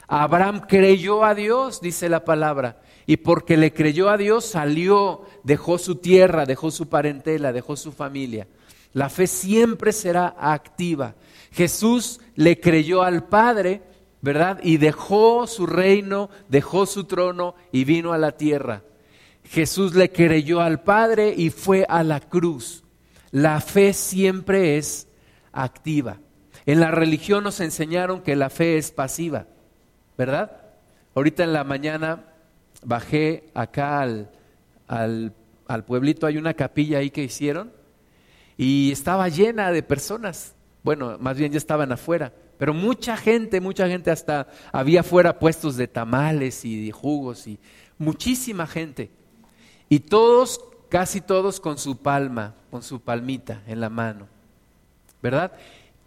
Abraham 0.09 0.61
creyó 0.67 1.23
a 1.23 1.35
Dios, 1.35 1.81
dice 1.81 2.09
la 2.09 2.25
palabra, 2.25 2.81
y 3.05 3.17
porque 3.17 3.57
le 3.57 3.73
creyó 3.73 4.09
a 4.09 4.17
Dios 4.17 4.43
salió, 4.43 5.21
dejó 5.43 5.77
su 5.77 5.97
tierra, 5.97 6.47
dejó 6.47 6.71
su 6.71 6.89
parentela, 6.89 7.53
dejó 7.53 7.75
su 7.75 7.91
familia. 7.91 8.47
La 8.91 9.09
fe 9.09 9.27
siempre 9.27 9.91
será 9.91 10.35
activa. 10.39 11.13
Jesús 11.51 12.19
le 12.33 12.59
creyó 12.59 13.03
al 13.03 13.27
Padre, 13.27 13.83
¿verdad? 14.19 14.59
Y 14.63 14.77
dejó 14.77 15.45
su 15.45 15.67
reino, 15.67 16.31
dejó 16.47 16.87
su 16.87 17.03
trono 17.03 17.53
y 17.71 17.83
vino 17.83 18.11
a 18.11 18.17
la 18.17 18.31
tierra. 18.31 18.81
Jesús 19.43 19.93
le 19.93 20.11
creyó 20.11 20.59
al 20.59 20.81
Padre 20.81 21.35
y 21.37 21.51
fue 21.51 21.85
a 21.87 22.01
la 22.01 22.19
cruz. 22.19 22.83
La 23.29 23.61
fe 23.61 23.93
siempre 23.93 24.77
es 24.77 25.07
activa. 25.51 26.19
En 26.65 26.79
la 26.79 26.89
religión 26.89 27.43
nos 27.43 27.59
enseñaron 27.59 28.21
que 28.21 28.35
la 28.35 28.49
fe 28.49 28.77
es 28.77 28.91
pasiva. 28.91 29.45
¿Verdad? 30.19 30.51
Ahorita 31.15 31.45
en 31.45 31.53
la 31.53 31.63
mañana 31.63 32.25
bajé 32.83 33.45
acá 33.53 34.01
al, 34.01 34.29
al, 34.89 35.85
pueblito, 35.85 36.27
hay 36.27 36.35
una 36.35 36.53
capilla 36.55 36.97
ahí 36.97 37.09
que 37.09 37.23
hicieron 37.23 37.71
y 38.57 38.91
estaba 38.91 39.29
llena 39.29 39.71
de 39.71 39.81
personas. 39.81 40.55
Bueno, 40.83 41.15
más 41.21 41.37
bien 41.37 41.53
ya 41.53 41.57
estaban 41.57 41.93
afuera, 41.93 42.33
pero 42.57 42.73
mucha 42.73 43.15
gente, 43.15 43.61
mucha 43.61 43.87
gente 43.87 44.11
hasta 44.11 44.47
había 44.73 44.99
afuera 44.99 45.39
puestos 45.39 45.77
de 45.77 45.87
tamales 45.87 46.65
y 46.65 46.87
de 46.87 46.91
jugos 46.91 47.47
y 47.47 47.57
muchísima 47.97 48.67
gente. 48.67 49.11
Y 49.87 50.01
todos, 50.01 50.59
casi 50.89 51.21
todos 51.21 51.61
con 51.61 51.77
su 51.77 51.95
palma, 51.95 52.55
con 52.69 52.83
su 52.83 52.99
palmita 52.99 53.63
en 53.67 53.79
la 53.79 53.89
mano. 53.89 54.27
¿verdad? 55.21 55.53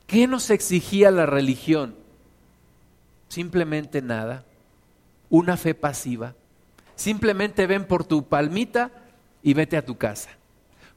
¿Qué 0.06 0.26
nos 0.26 0.50
exigía 0.50 1.10
la 1.10 1.24
religión? 1.24 2.01
Simplemente 3.32 4.02
nada, 4.02 4.44
una 5.30 5.56
fe 5.56 5.74
pasiva. 5.74 6.34
Simplemente 6.96 7.66
ven 7.66 7.86
por 7.86 8.04
tu 8.04 8.28
palmita 8.28 8.90
y 9.42 9.54
vete 9.54 9.78
a 9.78 9.86
tu 9.86 9.96
casa. 9.96 10.28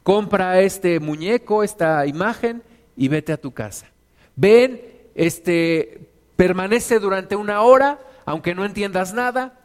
Compra 0.03 0.59
este 0.59 0.99
muñeco, 0.99 1.63
esta 1.63 2.05
imagen 2.05 2.61
y 2.97 3.07
vete 3.07 3.31
a 3.31 3.39
tu 3.39 3.53
casa. 3.53 3.87
Ven, 4.35 4.81
este, 5.15 6.09
permanece 6.35 6.99
durante 6.99 7.37
una 7.37 7.61
hora, 7.61 8.01
aunque 8.25 8.53
no 8.53 8.65
entiendas 8.65 9.13
nada, 9.13 9.57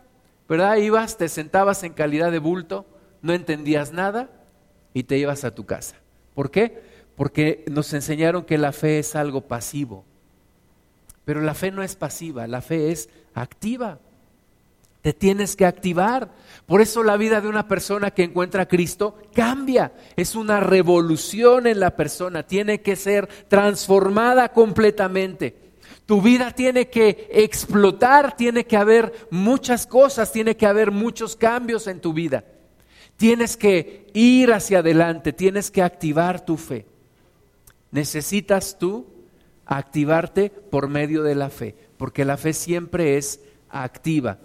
¿verdad? 0.49 0.77
Ibas, 0.77 1.17
te 1.17 1.29
sentabas 1.29 1.83
en 1.83 1.93
calidad 1.93 2.31
de 2.31 2.39
bulto, 2.39 2.87
no 3.21 3.33
entendías 3.33 3.91
nada 3.91 4.31
y 4.95 5.03
te 5.03 5.19
ibas 5.19 5.43
a 5.43 5.57
tu 5.57 5.67
casa. 5.67 5.97
¿Por 6.35 6.53
qué? 6.53 6.81
Porque 7.17 7.65
nos 7.69 7.93
enseñaron 7.95 8.45
que 8.45 8.59
la 8.59 8.71
fe 8.71 9.01
es 9.01 9.17
algo 9.17 9.41
pasivo. 9.49 10.05
Pero 11.25 11.41
la 11.41 11.55
fe 11.55 11.71
no 11.71 11.83
es 11.83 11.97
pasiva, 11.97 12.47
la 12.47 12.63
fe 12.63 12.91
es 12.91 13.09
activa. 13.35 13.99
Te 15.03 15.13
tienes 15.13 15.57
que 15.57 15.65
activar. 15.65 16.31
Por 16.67 16.81
eso 16.81 17.03
la 17.03 17.17
vida 17.17 17.41
de 17.41 17.49
una 17.49 17.69
persona 17.69 18.11
que 18.11 18.25
encuentra 18.25 18.65
a 18.65 18.69
Cristo 18.69 19.17
cambia. 19.33 19.93
Es 20.17 20.35
una 20.35 20.61
revolución 20.61 21.67
en 21.67 21.81
la 21.81 21.97
persona. 21.97 22.43
Tiene 22.43 22.83
que 22.83 22.97
ser 22.97 23.27
transformada 23.49 24.51
completamente. 24.53 25.57
Tu 26.05 26.21
vida 26.21 26.51
tiene 26.51 26.89
que 26.89 27.29
explotar, 27.33 28.37
tiene 28.37 28.65
que 28.65 28.77
haber 28.77 29.29
muchas 29.31 29.87
cosas, 29.87 30.33
tiene 30.33 30.57
que 30.57 30.67
haber 30.67 30.91
muchos 30.91 31.37
cambios 31.37 31.87
en 31.87 32.01
tu 32.01 32.13
vida. 32.13 32.45
Tienes 33.17 33.57
que 33.57 34.11
ir 34.13 34.53
hacia 34.53 34.81
adelante, 34.81 35.33
tienes 35.33 35.71
que 35.71 35.83
activar 35.83 36.45
tu 36.45 36.57
fe. 36.57 36.87
Necesitas 37.91 38.77
tú 38.79 39.07
activarte 39.71 40.51
por 40.51 40.89
medio 40.89 41.23
de 41.23 41.37
la 41.37 41.49
fe, 41.49 41.77
porque 41.97 42.25
la 42.25 42.37
fe 42.37 42.53
siempre 42.53 43.17
es 43.17 43.41
activa. 43.71 44.39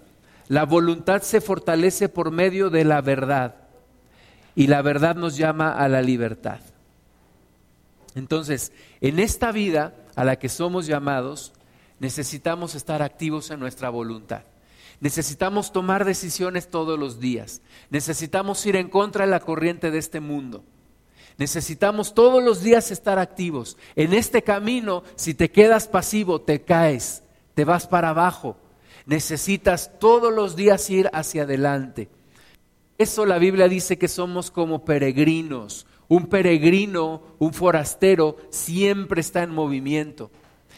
La 0.48 0.66
voluntad 0.66 1.24
se 1.24 1.42
fortalece 1.42 2.08
por 2.10 2.30
medio 2.32 2.70
de 2.70 2.86
la 2.86 3.02
verdad 3.02 3.56
y 4.54 4.68
la 4.68 4.84
verdad 4.84 5.16
nos 5.16 5.36
llama 5.36 5.74
a 5.74 5.90
la 5.90 6.04
libertad. 6.04 6.60
Entonces, 8.14 8.72
en 9.02 9.20
esta 9.20 9.52
vida 9.52 9.96
a 10.16 10.24
la 10.24 10.38
que 10.38 10.48
somos 10.48 10.86
llamados, 10.86 11.54
necesitamos 12.00 12.76
estar 12.76 13.02
activos 13.02 13.50
en 13.50 13.60
nuestra 13.60 13.90
voluntad. 13.90 14.44
Necesitamos 15.00 15.74
tomar 15.74 16.06
decisiones 16.06 16.70
todos 16.70 17.00
los 17.00 17.20
días. 17.20 17.62
Necesitamos 17.90 18.64
ir 18.68 18.76
en 18.76 18.90
contra 18.90 19.26
de 19.26 19.32
la 19.32 19.40
corriente 19.40 19.90
de 19.90 19.98
este 19.98 20.20
mundo. 20.20 20.64
Necesitamos 21.38 22.14
todos 22.14 22.44
los 22.44 22.62
días 22.62 22.92
estar 22.92 23.20
activos. 23.20 23.78
En 23.96 24.14
este 24.14 24.42
camino, 24.42 25.04
si 25.16 25.34
te 25.34 25.52
quedas 25.52 25.88
pasivo, 25.88 26.40
te 26.42 26.62
caes, 26.62 27.24
te 27.54 27.66
vas 27.66 27.88
para 27.88 28.10
abajo. 28.10 28.58
Necesitas 29.06 29.92
todos 30.00 30.34
los 30.34 30.56
días 30.56 30.90
ir 30.90 31.10
hacia 31.14 31.44
adelante. 31.44 32.10
Eso 32.98 33.26
la 33.26 33.38
Biblia 33.38 33.68
dice 33.68 33.98
que 33.98 34.08
somos 34.08 34.50
como 34.50 34.86
peregrinos. 34.86 35.86
Un 36.08 36.28
peregrino, 36.28 37.22
un 37.40 37.54
forastero, 37.54 38.38
siempre 38.50 39.22
está 39.22 39.44
en 39.44 39.52
movimiento. 39.52 40.32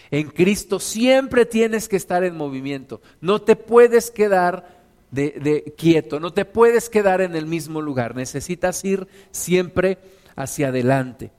En 0.09 0.29
Cristo 0.29 0.79
siempre 0.79 1.45
tienes 1.45 1.87
que 1.87 1.97
estar 1.97 2.23
en 2.23 2.35
movimiento. 2.35 3.01
No 3.21 3.41
te 3.41 3.55
puedes 3.55 4.09
quedar 4.09 4.77
de, 5.11 5.73
quieto, 5.77 6.19
no 6.19 6.33
te 6.33 6.45
puedes 6.45 6.89
quedar 6.89 7.21
en 7.21 7.35
el 7.35 7.45
mismo 7.45 7.81
lugar. 7.81 8.15
Necesitas 8.15 8.83
ir 8.83 9.07
siempre 9.31 9.97
hacia 10.37 10.69
adelante. 10.69 11.31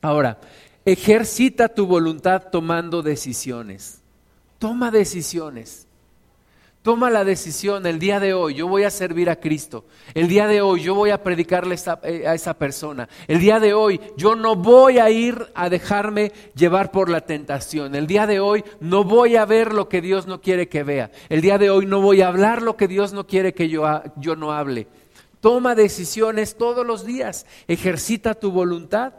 Ahora, 0.00 0.40
ejercita 0.84 1.68
tu 1.68 1.86
voluntad 1.86 2.48
tomando 2.50 3.02
decisiones. 3.02 4.02
Toma 4.58 4.90
decisiones. 4.90 5.86
Toma 6.82 7.10
la 7.10 7.24
decisión 7.24 7.84
el 7.86 7.98
día 7.98 8.18
de 8.18 8.32
hoy, 8.32 8.54
yo 8.54 8.66
voy 8.68 8.84
a 8.84 8.90
servir 8.90 9.28
a 9.28 9.36
Cristo. 9.36 9.84
El 10.14 10.26
día 10.26 10.46
de 10.46 10.62
hoy 10.62 10.80
yo 10.80 10.94
voy 10.94 11.10
a 11.10 11.22
predicarle 11.22 11.76
eh, 12.04 12.26
a 12.26 12.34
esa 12.34 12.54
persona. 12.54 13.08
El 13.26 13.40
día 13.40 13.60
de 13.60 13.74
hoy 13.74 14.00
yo 14.16 14.36
no 14.36 14.56
voy 14.56 14.98
a 14.98 15.10
ir 15.10 15.52
a 15.54 15.68
dejarme 15.68 16.32
llevar 16.54 16.90
por 16.90 17.10
la 17.10 17.20
tentación. 17.20 17.94
El 17.94 18.06
día 18.06 18.26
de 18.26 18.40
hoy 18.40 18.64
no 18.80 19.04
voy 19.04 19.36
a 19.36 19.44
ver 19.44 19.74
lo 19.74 19.88
que 19.88 20.00
Dios 20.00 20.26
no 20.26 20.40
quiere 20.40 20.68
que 20.68 20.84
vea. 20.84 21.10
El 21.28 21.40
día 21.40 21.58
de 21.58 21.68
hoy 21.68 21.84
no 21.84 22.00
voy 22.00 22.22
a 22.22 22.28
hablar 22.28 22.62
lo 22.62 22.76
que 22.76 22.88
Dios 22.88 23.12
no 23.12 23.26
quiere 23.26 23.52
que 23.52 23.68
yo, 23.68 23.84
yo 24.16 24.36
no 24.36 24.52
hable. 24.52 24.86
Toma 25.40 25.74
decisiones 25.74 26.56
todos 26.56 26.86
los 26.86 27.04
días. 27.04 27.46
Ejercita 27.66 28.34
tu 28.34 28.50
voluntad. 28.50 29.14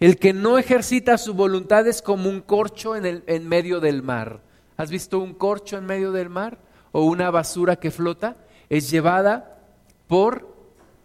El 0.00 0.18
que 0.18 0.32
no 0.32 0.58
ejercita 0.58 1.18
su 1.18 1.34
voluntad 1.34 1.86
es 1.86 2.02
como 2.02 2.30
un 2.30 2.40
corcho 2.40 2.96
en, 2.96 3.06
el, 3.06 3.24
en 3.26 3.46
medio 3.48 3.80
del 3.80 4.02
mar. 4.02 4.40
¿Has 4.76 4.90
visto 4.90 5.18
un 5.18 5.34
corcho 5.34 5.76
en 5.76 5.86
medio 5.86 6.12
del 6.12 6.30
mar? 6.30 6.58
¿O 6.92 7.04
una 7.04 7.30
basura 7.30 7.76
que 7.76 7.90
flota? 7.90 8.36
Es 8.70 8.90
llevada 8.90 9.58
por 10.06 10.54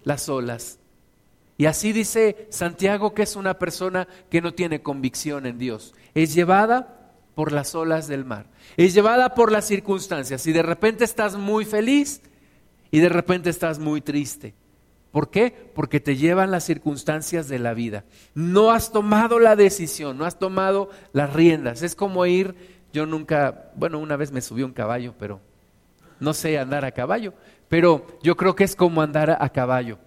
las 0.03 0.29
olas. 0.29 0.79
Y 1.57 1.65
así 1.65 1.91
dice 1.91 2.47
Santiago 2.51 3.13
que 3.13 3.23
es 3.23 3.35
una 3.35 3.59
persona 3.59 4.07
que 4.29 4.41
no 4.41 4.53
tiene 4.53 4.81
convicción 4.81 5.45
en 5.45 5.57
Dios. 5.57 5.93
Es 6.15 6.33
llevada 6.33 7.11
por 7.35 7.51
las 7.51 7.75
olas 7.75 8.07
del 8.07 8.25
mar. 8.25 8.47
Es 8.77 8.93
llevada 8.93 9.35
por 9.35 9.51
las 9.51 9.65
circunstancias. 9.65 10.47
Y 10.47 10.53
de 10.53 10.63
repente 10.63 11.03
estás 11.03 11.35
muy 11.35 11.65
feliz, 11.65 12.21
y 12.91 12.99
de 12.99 13.09
repente 13.09 13.49
estás 13.49 13.79
muy 13.79 14.01
triste. 14.01 14.53
¿Por 15.11 15.29
qué? 15.29 15.71
Porque 15.73 15.99
te 15.99 16.17
llevan 16.17 16.51
las 16.51 16.65
circunstancias 16.65 17.47
de 17.47 17.59
la 17.59 17.73
vida. 17.73 18.05
No 18.35 18.71
has 18.71 18.91
tomado 18.91 19.39
la 19.39 19.55
decisión, 19.55 20.17
no 20.17 20.25
has 20.25 20.37
tomado 20.37 20.89
las 21.13 21.33
riendas. 21.33 21.81
Es 21.81 21.95
como 21.95 22.25
ir, 22.25 22.55
yo 22.93 23.05
nunca, 23.05 23.71
bueno, 23.75 23.99
una 23.99 24.17
vez 24.17 24.31
me 24.31 24.41
subí 24.41 24.61
a 24.61 24.65
un 24.65 24.73
caballo, 24.73 25.15
pero 25.17 25.39
no 26.19 26.33
sé 26.33 26.59
andar 26.59 26.85
a 26.85 26.91
caballo, 26.91 27.33
pero 27.67 28.05
yo 28.21 28.37
creo 28.37 28.55
que 28.55 28.63
es 28.63 28.75
como 28.75 29.01
andar 29.01 29.37
a 29.39 29.49
caballo. 29.49 29.97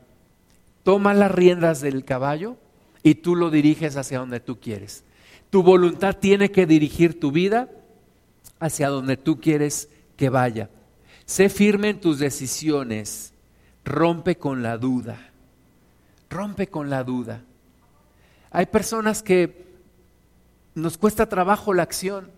Toma 0.84 1.14
las 1.14 1.30
riendas 1.30 1.80
del 1.80 2.04
caballo 2.04 2.56
y 3.02 3.16
tú 3.16 3.34
lo 3.34 3.50
diriges 3.50 3.96
hacia 3.96 4.18
donde 4.18 4.40
tú 4.40 4.60
quieres. 4.60 5.04
Tu 5.50 5.62
voluntad 5.62 6.16
tiene 6.18 6.50
que 6.50 6.66
dirigir 6.66 7.18
tu 7.18 7.32
vida 7.32 7.68
hacia 8.60 8.88
donde 8.88 9.16
tú 9.16 9.40
quieres 9.40 9.88
que 10.16 10.28
vaya. 10.28 10.70
Sé 11.24 11.48
firme 11.48 11.90
en 11.90 12.00
tus 12.00 12.18
decisiones. 12.18 13.32
Rompe 13.84 14.36
con 14.36 14.62
la 14.62 14.78
duda. 14.78 15.30
Rompe 16.30 16.68
con 16.68 16.90
la 16.90 17.04
duda. 17.04 17.42
Hay 18.50 18.66
personas 18.66 19.22
que 19.22 19.66
nos 20.74 20.98
cuesta 20.98 21.28
trabajo 21.28 21.74
la 21.74 21.82
acción 21.82 22.30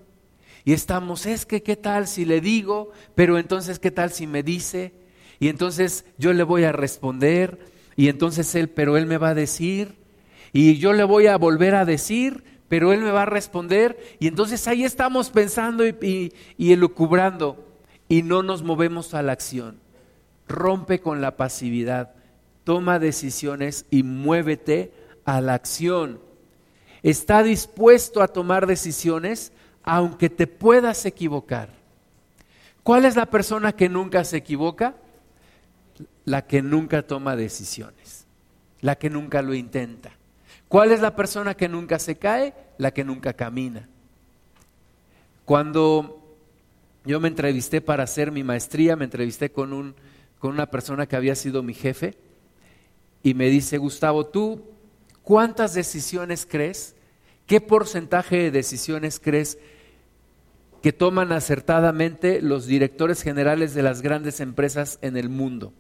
y 0.65 0.73
estamos, 0.73 1.27
es 1.27 1.45
que 1.45 1.63
qué 1.63 1.77
tal 1.77 2.09
si 2.09 2.25
le 2.25 2.41
digo, 2.41 2.91
pero 3.15 3.39
entonces 3.39 3.79
qué 3.79 3.91
tal 3.91 4.13
si 4.13 4.27
me 4.27 4.43
dice 4.43 4.93
y 5.39 5.49
entonces 5.49 6.05
yo 6.19 6.33
le 6.33 6.43
voy 6.43 6.65
a 6.65 6.73
responder 6.73 7.59
y 7.97 8.09
entonces 8.09 8.55
él, 8.55 8.69
pero 8.69 8.97
él 8.97 9.07
me 9.07 9.19
va 9.19 9.31
a 9.31 9.35
decir 9.35 9.97
y 10.53 10.79
yo 10.79 10.93
le 10.93 11.05
voy 11.05 11.27
a 11.27 11.37
volver 11.37 11.75
a 11.75 11.85
decir, 11.85 12.45
pero 12.69 12.93
él 12.93 13.01
me 13.01 13.11
va 13.11 13.23
a 13.23 13.27
responder 13.27 13.99
y 14.21 14.27
entonces 14.27 14.67
ahí 14.67 14.85
estamos 14.85 15.31
pensando 15.31 15.87
y, 15.87 15.95
y, 16.01 16.33
y 16.57 16.73
elucubrando 16.73 17.64
y 18.09 18.23
no 18.23 18.43
nos 18.43 18.63
movemos 18.63 19.15
a 19.15 19.23
la 19.23 19.33
acción. 19.33 19.79
Rompe 20.49 21.01
con 21.01 21.21
la 21.21 21.37
pasividad, 21.37 22.13
toma 22.65 22.99
decisiones 22.99 23.87
y 23.91 24.03
muévete 24.03 24.93
a 25.25 25.41
la 25.41 25.55
acción. 25.55 26.21
Está 27.03 27.43
dispuesto 27.43 28.23
a 28.23 28.29
tomar 28.29 28.67
decisiones 28.67 29.53
aunque 29.83 30.31
te 30.31 30.47
puedas 30.47 31.05
equivocar. 31.05 31.69
¿Cuál 32.83 33.05
es 33.05 33.17
la 33.17 33.27
persona 33.27 33.73
que 33.73 33.89
nunca 33.89 34.25
se 34.25 34.39
equivoca? 34.39 34.95
La 36.25 36.47
que 36.47 36.63
nunca 36.63 37.03
toma 37.03 37.37
decisiones, 37.37 38.27
la 38.81 38.97
que 38.97 39.11
nunca 39.11 39.43
lo 39.43 39.55
intenta. 39.55 40.13
¿Cuál 40.69 40.91
es 40.93 41.01
la 41.01 41.15
persona 41.15 41.55
que 41.55 41.69
nunca 41.69 41.99
se 41.99 42.17
cae? 42.17 42.55
La 42.79 42.93
que 42.93 43.05
nunca 43.05 43.35
camina. 43.35 43.89
Cuando 45.45 46.24
yo 47.05 47.21
me 47.21 47.29
entrevisté 47.29 47.81
para 47.81 48.05
hacer 48.05 48.33
mi 48.33 48.43
maestría, 48.43 48.97
me 48.97 49.05
entrevisté 49.05 49.51
con, 49.51 49.73
un, 49.73 49.95
con 50.39 50.53
una 50.53 50.71
persona 50.71 51.07
que 51.07 51.17
había 51.17 51.35
sido 51.35 51.63
mi 51.63 51.75
jefe 51.75 52.15
y 53.23 53.35
me 53.35 53.49
dice, 53.49 53.79
Gustavo, 53.79 54.27
¿tú 54.27 54.63
cuántas 55.23 55.75
decisiones 55.75 56.47
crees? 56.51 56.95
¿Qué 57.47 57.61
porcentaje 57.61 58.37
de 58.37 58.51
decisiones 58.51 59.21
crees 59.21 59.59
que 60.83 60.93
toman 60.93 61.33
acertadamente 61.33 62.41
los 62.41 62.67
directores 62.67 63.23
generales 63.23 63.75
de 63.75 63.83
las 63.83 64.01
grandes 64.01 64.41
empresas 64.41 64.99
en 65.03 65.19
el 65.19 65.29
mundo? 65.29 65.75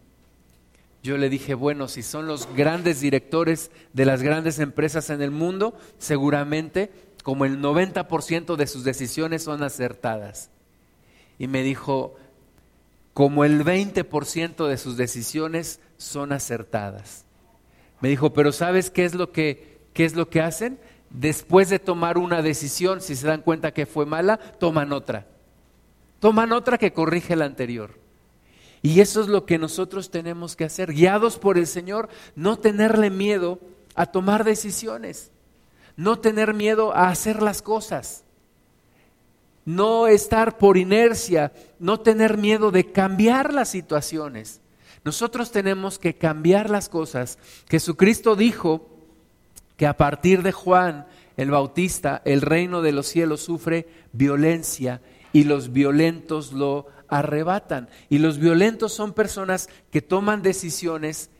Yo 1.02 1.16
le 1.18 1.30
dije, 1.30 1.54
bueno, 1.54 1.88
si 1.88 2.02
son 2.02 2.26
los 2.26 2.48
grandes 2.54 3.00
directores 3.00 3.70
de 3.94 4.06
las 4.06 4.22
grandes 4.22 4.58
empresas 4.58 5.08
en 5.08 5.22
el 5.22 5.30
mundo, 5.30 5.74
seguramente 5.98 6.90
como 7.22 7.46
el 7.46 7.60
90% 7.60 8.56
de 8.56 8.66
sus 8.66 8.84
decisiones 8.84 9.42
son 9.42 9.62
acertadas 9.62 10.50
y 11.38 11.46
me 11.46 11.62
dijo, 11.62 12.16
como 13.12 13.44
el 13.44 13.64
20% 13.64 14.66
de 14.66 14.76
sus 14.76 14.96
decisiones 14.96 15.80
son 15.96 16.32
acertadas. 16.32 17.24
Me 18.00 18.08
dijo, 18.08 18.32
pero 18.32 18.52
¿sabes 18.52 18.90
qué 18.90 19.04
es 19.04 19.14
lo 19.14 19.32
que, 19.32 19.78
qué 19.92 20.04
es 20.04 20.14
lo 20.14 20.28
que 20.28 20.40
hacen? 20.40 20.78
después 21.14 21.70
de 21.70 21.78
tomar 21.78 22.18
una 22.18 22.42
decisión, 22.42 23.00
si 23.00 23.16
se 23.16 23.26
dan 23.26 23.40
cuenta 23.40 23.72
que 23.72 23.86
fue 23.86 24.04
mala, 24.04 24.36
toman 24.36 24.92
otra. 24.92 25.26
Toman 26.20 26.52
otra 26.52 26.76
que 26.76 26.92
corrige 26.92 27.36
la 27.36 27.46
anterior. 27.46 27.98
Y 28.82 29.00
eso 29.00 29.22
es 29.22 29.28
lo 29.28 29.46
que 29.46 29.56
nosotros 29.56 30.10
tenemos 30.10 30.56
que 30.56 30.64
hacer, 30.64 30.92
guiados 30.92 31.38
por 31.38 31.56
el 31.56 31.66
Señor, 31.66 32.10
no 32.36 32.58
tenerle 32.58 33.08
miedo 33.08 33.58
a 33.94 34.06
tomar 34.06 34.44
decisiones, 34.44 35.30
no 35.96 36.18
tener 36.18 36.52
miedo 36.52 36.94
a 36.94 37.08
hacer 37.08 37.40
las 37.40 37.62
cosas, 37.62 38.23
no 39.64 40.06
estar 40.06 40.58
por 40.58 40.76
inercia, 40.76 41.52
no 41.78 42.00
tener 42.00 42.38
miedo 42.38 42.70
de 42.70 42.92
cambiar 42.92 43.52
las 43.52 43.68
situaciones. 43.68 44.60
Nosotros 45.04 45.50
tenemos 45.50 45.98
que 45.98 46.16
cambiar 46.16 46.70
las 46.70 46.88
cosas. 46.88 47.38
Jesucristo 47.68 48.36
dijo 48.36 48.88
que 49.76 49.86
a 49.86 49.96
partir 49.96 50.42
de 50.42 50.52
Juan 50.52 51.06
el 51.36 51.50
Bautista, 51.50 52.22
el 52.24 52.40
reino 52.40 52.80
de 52.80 52.92
los 52.92 53.06
cielos 53.06 53.40
sufre 53.40 53.88
violencia 54.12 55.00
y 55.32 55.44
los 55.44 55.72
violentos 55.72 56.52
lo 56.52 56.86
arrebatan. 57.08 57.88
Y 58.08 58.18
los 58.18 58.38
violentos 58.38 58.92
son 58.92 59.12
personas 59.12 59.68
que 59.90 60.00
toman 60.00 60.42
decisiones, 60.42 61.30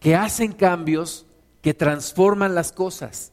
que 0.00 0.14
hacen 0.14 0.52
cambios, 0.52 1.26
que 1.62 1.74
transforman 1.74 2.54
las 2.54 2.72
cosas. 2.72 3.32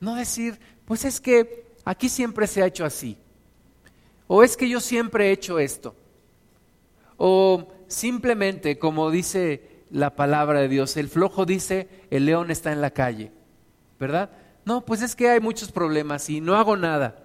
No 0.00 0.14
decir, 0.14 0.60
pues 0.84 1.04
es 1.04 1.20
que 1.20 1.67
aquí 1.88 2.10
siempre 2.10 2.46
se 2.46 2.62
ha 2.62 2.66
hecho 2.66 2.84
así. 2.84 3.16
O 4.26 4.42
es 4.42 4.58
que 4.58 4.68
yo 4.68 4.78
siempre 4.78 5.28
he 5.28 5.32
hecho 5.32 5.58
esto. 5.58 5.96
O 7.16 7.72
simplemente, 7.86 8.78
como 8.78 9.10
dice 9.10 9.84
la 9.90 10.14
palabra 10.14 10.60
de 10.60 10.68
Dios, 10.68 10.98
el 10.98 11.08
flojo 11.08 11.46
dice, 11.46 11.88
el 12.10 12.26
león 12.26 12.50
está 12.50 12.72
en 12.72 12.82
la 12.82 12.90
calle. 12.90 13.32
¿Verdad? 13.98 14.30
No, 14.66 14.84
pues 14.84 15.00
es 15.00 15.16
que 15.16 15.30
hay 15.30 15.40
muchos 15.40 15.72
problemas 15.72 16.28
y 16.28 16.42
no 16.42 16.56
hago 16.56 16.76
nada. 16.76 17.24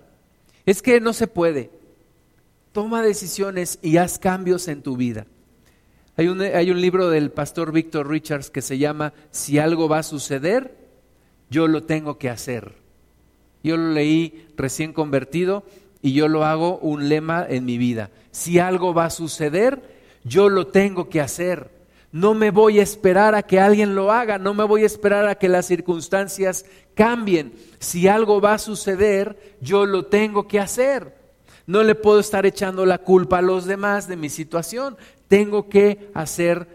Es 0.65 0.81
que 0.81 1.01
no 1.01 1.11
se 1.11 1.27
puede. 1.27 1.69
Toma 2.71 3.01
decisiones 3.01 3.79
y 3.81 3.97
haz 3.97 4.17
cambios 4.17 4.69
en 4.69 4.81
tu 4.81 4.95
vida. 4.95 5.27
Hay 6.15 6.29
un, 6.29 6.39
hay 6.39 6.71
un 6.71 6.79
libro 6.79 7.09
del 7.09 7.31
pastor 7.31 7.73
Víctor 7.73 8.07
Richards 8.07 8.49
que 8.49 8.61
se 8.61 8.77
llama 8.77 9.13
Si 9.29 9.59
algo 9.59 9.89
va 9.89 9.99
a 9.99 10.03
suceder, 10.03 10.73
yo 11.49 11.67
lo 11.67 11.83
tengo 11.83 12.17
que 12.17 12.29
hacer. 12.29 12.82
Yo 13.63 13.77
lo 13.77 13.91
leí 13.91 14.47
recién 14.57 14.93
convertido 14.93 15.63
y 16.01 16.13
yo 16.13 16.27
lo 16.27 16.45
hago 16.45 16.77
un 16.79 17.07
lema 17.07 17.45
en 17.47 17.65
mi 17.65 17.77
vida. 17.77 18.11
Si 18.31 18.59
algo 18.59 18.93
va 18.93 19.05
a 19.05 19.09
suceder, 19.09 19.81
yo 20.23 20.49
lo 20.49 20.67
tengo 20.67 21.09
que 21.09 21.21
hacer. 21.21 21.71
No 22.11 22.35
me 22.35 22.51
voy 22.51 22.79
a 22.79 22.83
esperar 22.83 23.33
a 23.33 23.41
que 23.41 23.59
alguien 23.59 23.95
lo 23.95 24.11
haga, 24.11 24.37
no 24.37 24.53
me 24.53 24.63
voy 24.65 24.83
a 24.83 24.85
esperar 24.85 25.27
a 25.27 25.35
que 25.35 25.49
las 25.49 25.65
circunstancias 25.65 26.65
cambien. 26.93 27.53
Si 27.79 28.07
algo 28.07 28.39
va 28.39 28.53
a 28.53 28.59
suceder, 28.59 29.57
yo 29.61 29.85
lo 29.85 30.05
tengo 30.05 30.47
que 30.47 30.59
hacer. 30.59 31.15
No 31.65 31.81
le 31.81 31.95
puedo 31.95 32.19
estar 32.19 32.45
echando 32.45 32.85
la 32.85 32.99
culpa 32.99 33.39
a 33.39 33.41
los 33.41 33.65
demás 33.65 34.07
de 34.07 34.17
mi 34.17 34.29
situación. 34.29 34.97
Tengo 35.27 35.69
que 35.69 36.11
hacer 36.13 36.67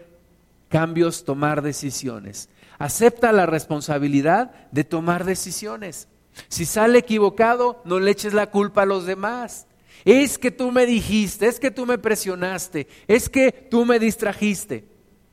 cambios, 0.67 1.23
tomar 1.23 1.61
decisiones. 1.61 2.49
Acepta 2.77 3.31
la 3.31 3.45
responsabilidad 3.45 4.51
de 4.71 4.83
tomar 4.83 5.23
decisiones. 5.23 6.07
Si 6.47 6.65
sale 6.65 6.99
equivocado, 6.99 7.81
no 7.85 7.99
le 7.99 8.11
eches 8.11 8.33
la 8.33 8.49
culpa 8.49 8.83
a 8.83 8.85
los 8.85 9.05
demás. 9.05 9.67
Es 10.05 10.37
que 10.37 10.51
tú 10.51 10.71
me 10.71 10.85
dijiste, 10.85 11.47
es 11.47 11.59
que 11.59 11.71
tú 11.71 11.85
me 11.85 11.97
presionaste, 11.97 12.87
es 13.07 13.29
que 13.29 13.51
tú 13.51 13.85
me 13.85 13.99
distrajiste. 13.99 14.85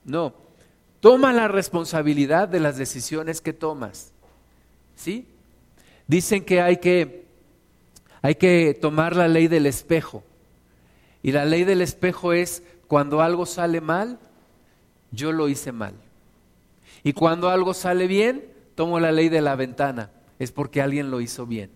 No, 0.04 0.34
toma 1.00 1.32
la 1.32 1.48
responsabilidad 1.48 2.48
de 2.48 2.60
las 2.60 2.76
decisiones 2.76 3.40
que 3.40 3.52
tomas. 3.52 4.12
¿Sí? 4.96 5.28
Dicen 6.06 6.44
que 6.44 6.60
hay 6.60 6.78
que 6.78 7.26
hay 8.22 8.34
que 8.34 8.74
tomar 8.74 9.14
la 9.14 9.28
ley 9.28 9.46
del 9.46 9.66
espejo. 9.66 10.24
Y 11.22 11.30
la 11.30 11.44
ley 11.44 11.62
del 11.62 11.80
espejo 11.80 12.32
es 12.32 12.62
cuando 12.88 13.20
algo 13.20 13.46
sale 13.46 13.80
mal, 13.80 14.18
yo 15.12 15.30
lo 15.30 15.48
hice 15.48 15.70
mal. 15.70 15.94
Y 17.04 17.12
cuando 17.12 17.50
algo 17.50 17.72
sale 17.72 18.08
bien, 18.08 18.44
tomo 18.74 18.98
la 18.98 19.12
ley 19.12 19.28
de 19.28 19.40
la 19.40 19.54
ventana, 19.54 20.10
es 20.38 20.52
porque 20.52 20.82
alguien 20.82 21.10
lo 21.10 21.20
hizo 21.20 21.46
bien. 21.46 21.70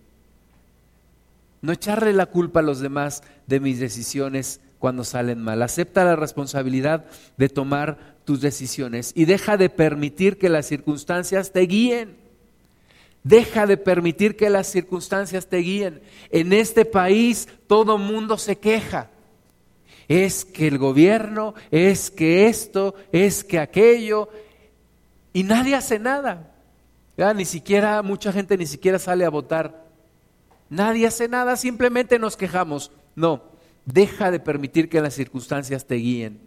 No 1.61 1.71
echarle 1.71 2.13
la 2.13 2.25
culpa 2.25 2.59
a 2.59 2.63
los 2.63 2.79
demás 2.79 3.23
de 3.47 3.59
mis 3.59 3.79
decisiones 3.79 4.61
cuando 4.79 5.03
salen 5.03 5.41
mal. 5.41 5.61
Acepta 5.61 6.03
la 6.03 6.15
responsabilidad 6.15 7.05
de 7.37 7.49
tomar 7.49 8.15
tus 8.25 8.41
decisiones 8.41 9.11
y 9.15 9.25
deja 9.25 9.57
de 9.57 9.69
permitir 9.69 10.37
que 10.37 10.49
las 10.49 10.65
circunstancias 10.65 11.51
te 11.51 11.61
guíen. 11.61 12.17
Deja 13.23 13.67
de 13.67 13.77
permitir 13.77 14.35
que 14.35 14.49
las 14.49 14.67
circunstancias 14.67 15.47
te 15.47 15.57
guíen. 15.57 16.01
En 16.31 16.51
este 16.51 16.85
país 16.85 17.47
todo 17.67 17.99
mundo 17.99 18.39
se 18.39 18.57
queja. 18.57 19.11
Es 20.07 20.43
que 20.43 20.67
el 20.67 20.79
gobierno, 20.79 21.53
es 21.69 22.09
que 22.09 22.47
esto, 22.47 22.95
es 23.11 23.43
que 23.43 23.59
aquello, 23.59 24.29
y 25.31 25.43
nadie 25.43 25.75
hace 25.75 25.99
nada. 25.99 26.50
Ni 27.17 27.45
siquiera, 27.45 28.01
mucha 28.01 28.31
gente 28.31 28.57
ni 28.57 28.65
siquiera 28.65 28.97
sale 28.97 29.25
a 29.25 29.29
votar. 29.29 29.85
Nadie 30.69 31.05
hace 31.05 31.27
nada, 31.27 31.55
simplemente 31.55 32.17
nos 32.17 32.37
quejamos. 32.37 32.91
No, 33.15 33.43
deja 33.85 34.31
de 34.31 34.39
permitir 34.39 34.89
que 34.89 35.01
las 35.01 35.13
circunstancias 35.13 35.85
te 35.85 35.95
guíen. 35.95 36.41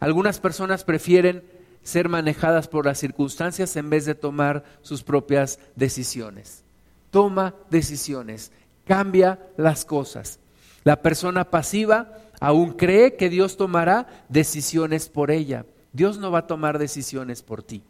Algunas 0.00 0.40
personas 0.40 0.84
prefieren 0.84 1.44
ser 1.82 2.08
manejadas 2.08 2.68
por 2.68 2.86
las 2.86 2.98
circunstancias 2.98 3.76
en 3.76 3.90
vez 3.90 4.04
de 4.04 4.14
tomar 4.14 4.64
sus 4.82 5.02
propias 5.02 5.58
decisiones. 5.76 6.64
Toma 7.10 7.54
decisiones, 7.70 8.52
cambia 8.86 9.38
las 9.56 9.84
cosas. 9.84 10.40
La 10.84 11.02
persona 11.02 11.50
pasiva 11.50 12.14
aún 12.40 12.72
cree 12.72 13.16
que 13.16 13.28
Dios 13.28 13.56
tomará 13.56 14.24
decisiones 14.28 15.08
por 15.08 15.30
ella. 15.30 15.66
Dios 15.92 16.18
no 16.18 16.30
va 16.30 16.40
a 16.40 16.46
tomar 16.46 16.78
decisiones 16.78 17.42
por 17.42 17.62
ti. 17.62 17.82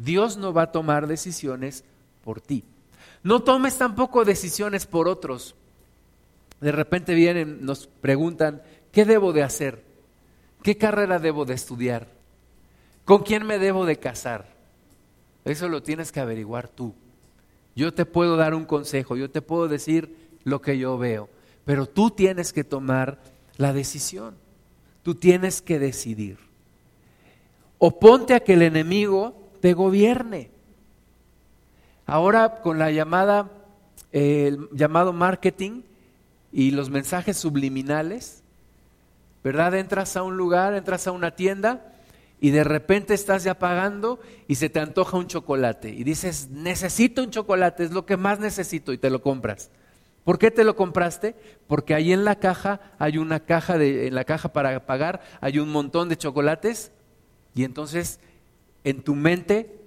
Dios 0.00 0.38
no 0.38 0.54
va 0.54 0.62
a 0.62 0.72
tomar 0.72 1.06
decisiones 1.06 1.84
por 2.24 2.40
ti. 2.40 2.64
No 3.22 3.42
tomes 3.42 3.76
tampoco 3.76 4.24
decisiones 4.24 4.86
por 4.86 5.08
otros. 5.08 5.54
De 6.60 6.72
repente 6.72 7.14
vienen, 7.14 7.64
nos 7.66 7.86
preguntan, 7.86 8.62
¿qué 8.92 9.04
debo 9.04 9.34
de 9.34 9.42
hacer? 9.42 9.84
¿Qué 10.62 10.78
carrera 10.78 11.18
debo 11.18 11.44
de 11.44 11.54
estudiar? 11.54 12.08
¿Con 13.04 13.22
quién 13.22 13.46
me 13.46 13.58
debo 13.58 13.84
de 13.84 13.98
casar? 13.98 14.46
Eso 15.44 15.68
lo 15.68 15.82
tienes 15.82 16.12
que 16.12 16.20
averiguar 16.20 16.68
tú. 16.68 16.94
Yo 17.76 17.92
te 17.92 18.06
puedo 18.06 18.36
dar 18.36 18.54
un 18.54 18.64
consejo, 18.64 19.16
yo 19.16 19.30
te 19.30 19.42
puedo 19.42 19.68
decir 19.68 20.16
lo 20.44 20.62
que 20.62 20.78
yo 20.78 20.96
veo, 20.96 21.28
pero 21.66 21.86
tú 21.86 22.10
tienes 22.10 22.54
que 22.54 22.64
tomar 22.64 23.18
la 23.58 23.74
decisión. 23.74 24.34
Tú 25.02 25.14
tienes 25.14 25.60
que 25.60 25.78
decidir. 25.78 26.38
Oponte 27.78 28.34
a 28.34 28.40
que 28.40 28.54
el 28.54 28.62
enemigo 28.62 29.39
te 29.60 29.74
gobierne. 29.74 30.50
Ahora 32.06 32.60
con 32.62 32.78
la 32.78 32.90
llamada, 32.90 33.50
el 34.12 34.68
llamado 34.72 35.12
marketing 35.12 35.82
y 36.52 36.72
los 36.72 36.90
mensajes 36.90 37.36
subliminales, 37.36 38.42
¿verdad? 39.44 39.74
Entras 39.74 40.16
a 40.16 40.22
un 40.22 40.36
lugar, 40.36 40.74
entras 40.74 41.06
a 41.06 41.12
una 41.12 41.36
tienda 41.36 41.94
y 42.40 42.50
de 42.50 42.64
repente 42.64 43.14
estás 43.14 43.44
ya 43.44 43.58
pagando 43.58 44.18
y 44.48 44.56
se 44.56 44.68
te 44.68 44.80
antoja 44.80 45.16
un 45.16 45.26
chocolate 45.26 45.90
y 45.90 46.04
dices, 46.04 46.48
necesito 46.50 47.22
un 47.22 47.30
chocolate, 47.30 47.84
es 47.84 47.92
lo 47.92 48.06
que 48.06 48.16
más 48.16 48.40
necesito 48.40 48.92
y 48.92 48.98
te 48.98 49.10
lo 49.10 49.22
compras. 49.22 49.70
¿Por 50.24 50.38
qué 50.38 50.50
te 50.50 50.64
lo 50.64 50.76
compraste? 50.76 51.34
Porque 51.66 51.94
ahí 51.94 52.12
en 52.12 52.24
la 52.24 52.36
caja 52.36 52.80
hay 52.98 53.18
una 53.18 53.40
caja 53.40 53.78
de, 53.78 54.06
en 54.06 54.14
la 54.14 54.24
caja 54.24 54.52
para 54.52 54.86
pagar 54.86 55.22
hay 55.40 55.58
un 55.58 55.70
montón 55.70 56.08
de 56.08 56.16
chocolates 56.16 56.92
y 57.54 57.64
entonces 57.64 58.20
en 58.84 59.02
tu 59.02 59.14
mente 59.14 59.78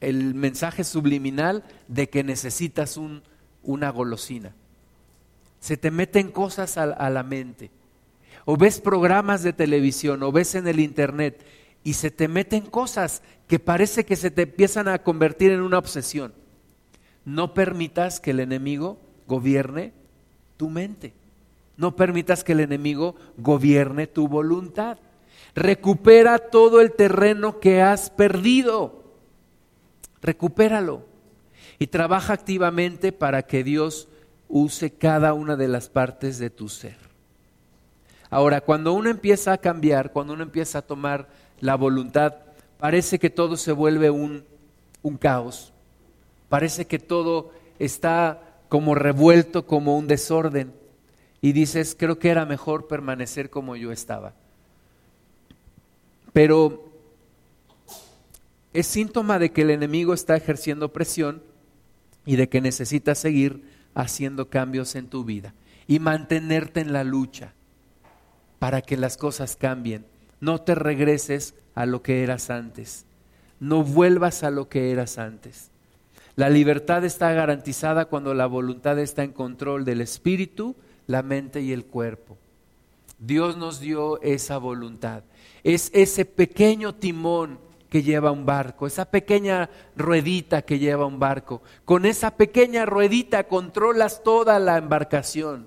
el 0.00 0.34
mensaje 0.34 0.84
subliminal 0.84 1.64
de 1.88 2.08
que 2.08 2.24
necesitas 2.24 2.96
un, 2.96 3.22
una 3.62 3.90
golosina. 3.90 4.54
Se 5.60 5.76
te 5.76 5.90
meten 5.90 6.30
cosas 6.30 6.76
a 6.76 7.10
la 7.10 7.22
mente 7.22 7.70
o 8.46 8.56
ves 8.56 8.80
programas 8.80 9.42
de 9.42 9.52
televisión, 9.52 10.22
o 10.22 10.32
ves 10.32 10.54
en 10.54 10.68
el 10.68 10.78
Internet, 10.80 11.44
y 11.82 11.94
se 11.94 12.12
te 12.12 12.28
meten 12.28 12.62
cosas 12.62 13.20
que 13.48 13.58
parece 13.58 14.06
que 14.06 14.16
se 14.16 14.30
te 14.30 14.42
empiezan 14.42 14.88
a 14.88 15.02
convertir 15.02 15.50
en 15.50 15.60
una 15.60 15.78
obsesión. 15.78 16.32
No 17.24 17.54
permitas 17.54 18.20
que 18.20 18.30
el 18.30 18.40
enemigo 18.40 18.98
gobierne 19.26 19.92
tu 20.56 20.70
mente. 20.70 21.12
No 21.76 21.96
permitas 21.96 22.44
que 22.44 22.52
el 22.52 22.60
enemigo 22.60 23.16
gobierne 23.36 24.06
tu 24.06 24.28
voluntad. 24.28 24.98
Recupera 25.56 26.38
todo 26.38 26.82
el 26.82 26.92
terreno 26.92 27.60
que 27.60 27.80
has 27.80 28.10
perdido. 28.10 29.04
Recupéralo. 30.20 31.02
Y 31.78 31.86
trabaja 31.86 32.34
activamente 32.34 33.10
para 33.10 33.42
que 33.42 33.64
Dios 33.64 34.06
use 34.48 34.90
cada 34.90 35.32
una 35.32 35.56
de 35.56 35.68
las 35.68 35.88
partes 35.88 36.38
de 36.38 36.50
tu 36.50 36.68
ser. 36.68 36.98
Ahora, 38.28 38.60
cuando 38.60 38.92
uno 38.92 39.08
empieza 39.08 39.54
a 39.54 39.58
cambiar, 39.58 40.12
cuando 40.12 40.34
uno 40.34 40.42
empieza 40.42 40.78
a 40.78 40.82
tomar 40.82 41.28
la 41.60 41.74
voluntad, 41.74 42.34
parece 42.78 43.18
que 43.18 43.30
todo 43.30 43.56
se 43.56 43.72
vuelve 43.72 44.10
un, 44.10 44.44
un 45.00 45.16
caos. 45.16 45.72
Parece 46.50 46.86
que 46.86 46.98
todo 46.98 47.50
está 47.78 48.42
como 48.68 48.94
revuelto, 48.94 49.66
como 49.66 49.96
un 49.96 50.06
desorden. 50.06 50.74
Y 51.40 51.52
dices, 51.52 51.96
creo 51.98 52.18
que 52.18 52.28
era 52.28 52.44
mejor 52.44 52.88
permanecer 52.88 53.48
como 53.48 53.74
yo 53.74 53.90
estaba. 53.90 54.34
Pero 56.36 56.84
es 58.74 58.86
síntoma 58.86 59.38
de 59.38 59.52
que 59.52 59.62
el 59.62 59.70
enemigo 59.70 60.12
está 60.12 60.36
ejerciendo 60.36 60.92
presión 60.92 61.42
y 62.26 62.36
de 62.36 62.50
que 62.50 62.60
necesitas 62.60 63.16
seguir 63.16 63.62
haciendo 63.94 64.50
cambios 64.50 64.96
en 64.96 65.06
tu 65.06 65.24
vida 65.24 65.54
y 65.86 65.98
mantenerte 65.98 66.80
en 66.80 66.92
la 66.92 67.04
lucha 67.04 67.54
para 68.58 68.82
que 68.82 68.98
las 68.98 69.16
cosas 69.16 69.56
cambien. 69.56 70.04
No 70.38 70.60
te 70.60 70.74
regreses 70.74 71.54
a 71.74 71.86
lo 71.86 72.02
que 72.02 72.22
eras 72.22 72.50
antes. 72.50 73.06
No 73.58 73.82
vuelvas 73.82 74.42
a 74.42 74.50
lo 74.50 74.68
que 74.68 74.92
eras 74.92 75.16
antes. 75.16 75.70
La 76.34 76.50
libertad 76.50 77.02
está 77.06 77.32
garantizada 77.32 78.04
cuando 78.04 78.34
la 78.34 78.44
voluntad 78.44 78.98
está 78.98 79.24
en 79.24 79.32
control 79.32 79.86
del 79.86 80.02
espíritu, 80.02 80.76
la 81.06 81.22
mente 81.22 81.62
y 81.62 81.72
el 81.72 81.86
cuerpo. 81.86 82.36
Dios 83.18 83.56
nos 83.56 83.80
dio 83.80 84.20
esa 84.22 84.58
voluntad. 84.58 85.24
Es 85.62 85.90
ese 85.94 86.24
pequeño 86.24 86.94
timón 86.94 87.58
que 87.88 88.02
lleva 88.02 88.30
un 88.30 88.44
barco, 88.44 88.86
esa 88.86 89.06
pequeña 89.06 89.70
ruedita 89.96 90.62
que 90.62 90.78
lleva 90.78 91.06
un 91.06 91.18
barco. 91.18 91.62
Con 91.84 92.04
esa 92.04 92.32
pequeña 92.36 92.84
ruedita 92.84 93.44
controlas 93.44 94.22
toda 94.22 94.58
la 94.58 94.76
embarcación 94.76 95.66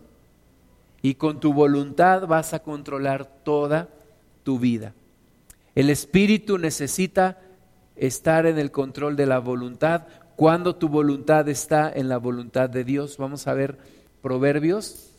y 1.02 1.16
con 1.16 1.40
tu 1.40 1.54
voluntad 1.54 2.28
vas 2.28 2.54
a 2.54 2.60
controlar 2.60 3.26
toda 3.44 3.90
tu 4.44 4.60
vida. 4.60 4.94
El 5.76 5.90
espíritu 5.90 6.58
necesita 6.58 7.40
estar 7.96 8.46
en 8.46 8.60
el 8.60 8.72
control 8.72 9.16
de 9.16 9.26
la 9.26 9.40
voluntad 9.40 10.08
cuando 10.36 10.76
tu 10.76 10.88
voluntad 10.90 11.48
está 11.50 11.92
en 11.92 12.10
la 12.10 12.18
voluntad 12.18 12.70
de 12.70 12.84
Dios. 12.84 13.18
Vamos 13.18 13.48
a 13.48 13.54
ver 13.54 13.78
Proverbios 14.22 15.10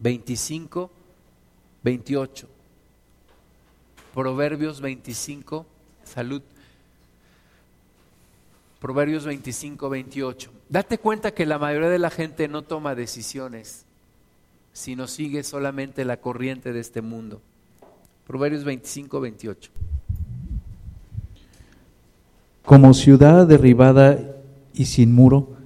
25, 0.00 0.90
28. 1.84 2.48
Proverbios 4.12 4.80
25, 4.80 5.66
salud. 6.04 6.42
Proverbios 8.80 9.24
25, 9.24 9.88
28. 9.88 10.50
Date 10.68 10.98
cuenta 10.98 11.32
que 11.32 11.46
la 11.46 11.58
mayoría 11.58 11.88
de 11.88 11.98
la 11.98 12.10
gente 12.10 12.48
no 12.48 12.62
toma 12.62 12.94
decisiones, 12.94 13.84
sino 14.72 15.06
sigue 15.06 15.44
solamente 15.44 16.04
la 16.04 16.16
corriente 16.16 16.72
de 16.72 16.80
este 16.80 17.02
mundo. 17.02 17.40
Proverbios 18.26 18.64
25, 18.64 19.20
28 19.20 19.70
como 22.64 22.94
ciudad 22.94 23.46
derribada 23.46 24.18
y 24.72 24.86
sin 24.86 25.12
muro, 25.12 25.56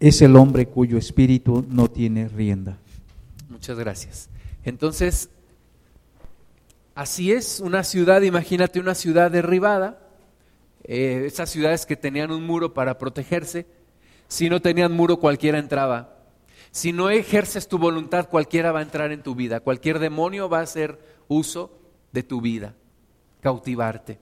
es 0.00 0.20
el 0.22 0.36
hombre 0.36 0.66
cuyo 0.66 0.98
espíritu 0.98 1.64
no 1.68 1.88
tiene 1.88 2.28
rienda. 2.28 2.78
Muchas 3.48 3.78
gracias. 3.78 4.28
Entonces, 4.64 5.30
así 7.00 7.32
es, 7.32 7.60
una 7.60 7.82
ciudad, 7.82 8.20
imagínate 8.20 8.78
una 8.78 8.94
ciudad 8.94 9.30
derribada, 9.30 9.98
eh, 10.84 11.22
esas 11.24 11.48
ciudades 11.48 11.86
que 11.86 11.96
tenían 11.96 12.30
un 12.30 12.44
muro 12.44 12.74
para 12.74 12.98
protegerse, 12.98 13.66
si 14.28 14.50
no 14.50 14.60
tenían 14.60 14.92
muro 14.92 15.16
cualquiera 15.16 15.58
entraba. 15.58 16.18
Si 16.72 16.92
no 16.92 17.08
ejerces 17.08 17.68
tu 17.68 17.78
voluntad, 17.78 18.28
cualquiera 18.28 18.70
va 18.70 18.80
a 18.80 18.82
entrar 18.82 19.12
en 19.12 19.22
tu 19.22 19.34
vida, 19.34 19.60
cualquier 19.60 19.98
demonio 19.98 20.50
va 20.50 20.58
a 20.58 20.64
hacer 20.64 20.98
uso 21.26 21.72
de 22.12 22.22
tu 22.22 22.42
vida, 22.42 22.74
cautivarte. 23.40 24.18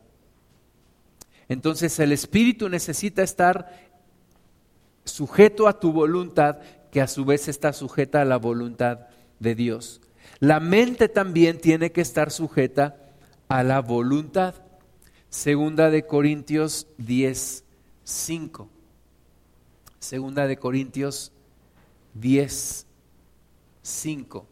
Entonces 1.48 1.98
el 1.98 2.12
espíritu 2.12 2.68
necesita 2.68 3.24
estar 3.24 3.72
sujeto 5.02 5.66
a 5.66 5.80
tu 5.80 5.92
voluntad, 5.92 6.58
que 6.92 7.00
a 7.00 7.08
su 7.08 7.24
vez 7.24 7.48
está 7.48 7.72
sujeta 7.72 8.22
a 8.22 8.24
la 8.24 8.36
voluntad 8.36 9.08
de 9.40 9.56
Dios. 9.56 10.00
La 10.40 10.61
mente 10.61 11.09
también 11.09 11.61
tiene 11.61 11.90
que 11.90 12.01
estar 12.01 12.31
sujeta 12.31 12.96
a 13.48 13.62
la 13.62 13.81
voluntad. 13.81 14.55
Segunda 15.31 15.90
de 15.90 16.07
Corintios 16.07 16.87
10, 16.98 17.64
5. 18.05 18.68
Segunda 19.98 20.46
de 20.46 20.57
Corintios 20.57 21.33
10, 22.14 22.87
5. 23.83 24.46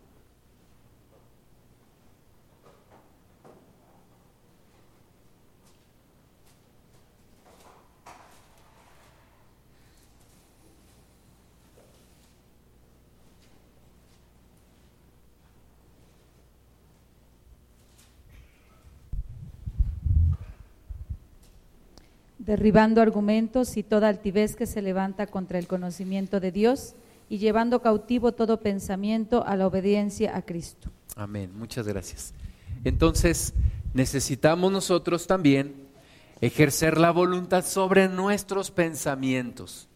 Derribando 22.39 23.01
argumentos 23.01 23.77
y 23.77 23.83
toda 23.83 24.09
altivez 24.09 24.57
que 24.57 24.67
se 24.67 24.83
levanta 24.83 25.27
contra 25.27 25.59
el 25.59 25.67
conocimiento 25.67 26.41
de 26.41 26.53
Dios 26.53 26.95
y 27.29 27.39
llevando 27.39 27.83
cautivo 27.83 28.33
todo 28.33 28.61
pensamiento 28.61 29.45
a 29.47 29.57
la 29.57 29.67
obediencia 29.67 30.37
a 30.37 30.43
Cristo. 30.43 30.91
Amén, 31.17 31.51
muchas 31.57 31.89
gracias. 31.89 32.35
Entonces, 32.85 33.55
necesitamos 33.95 34.71
nosotros 34.71 35.27
también 35.27 35.87
ejercer 36.41 36.99
la 36.99 37.11
voluntad 37.11 37.65
sobre 37.65 38.09
nuestros 38.09 38.71
pensamientos. 38.71 39.89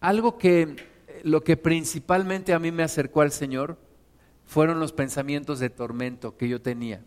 Algo 0.00 0.38
que 0.38 0.76
lo 1.24 1.44
que 1.44 1.56
principalmente 1.56 2.52
a 2.52 2.58
mí 2.58 2.72
me 2.72 2.82
acercó 2.82 3.20
al 3.20 3.32
Señor 3.32 3.78
fueron 4.46 4.80
los 4.80 4.92
pensamientos 4.92 5.60
de 5.60 5.70
tormento 5.70 6.36
que 6.36 6.48
yo 6.48 6.60
tenía. 6.60 7.02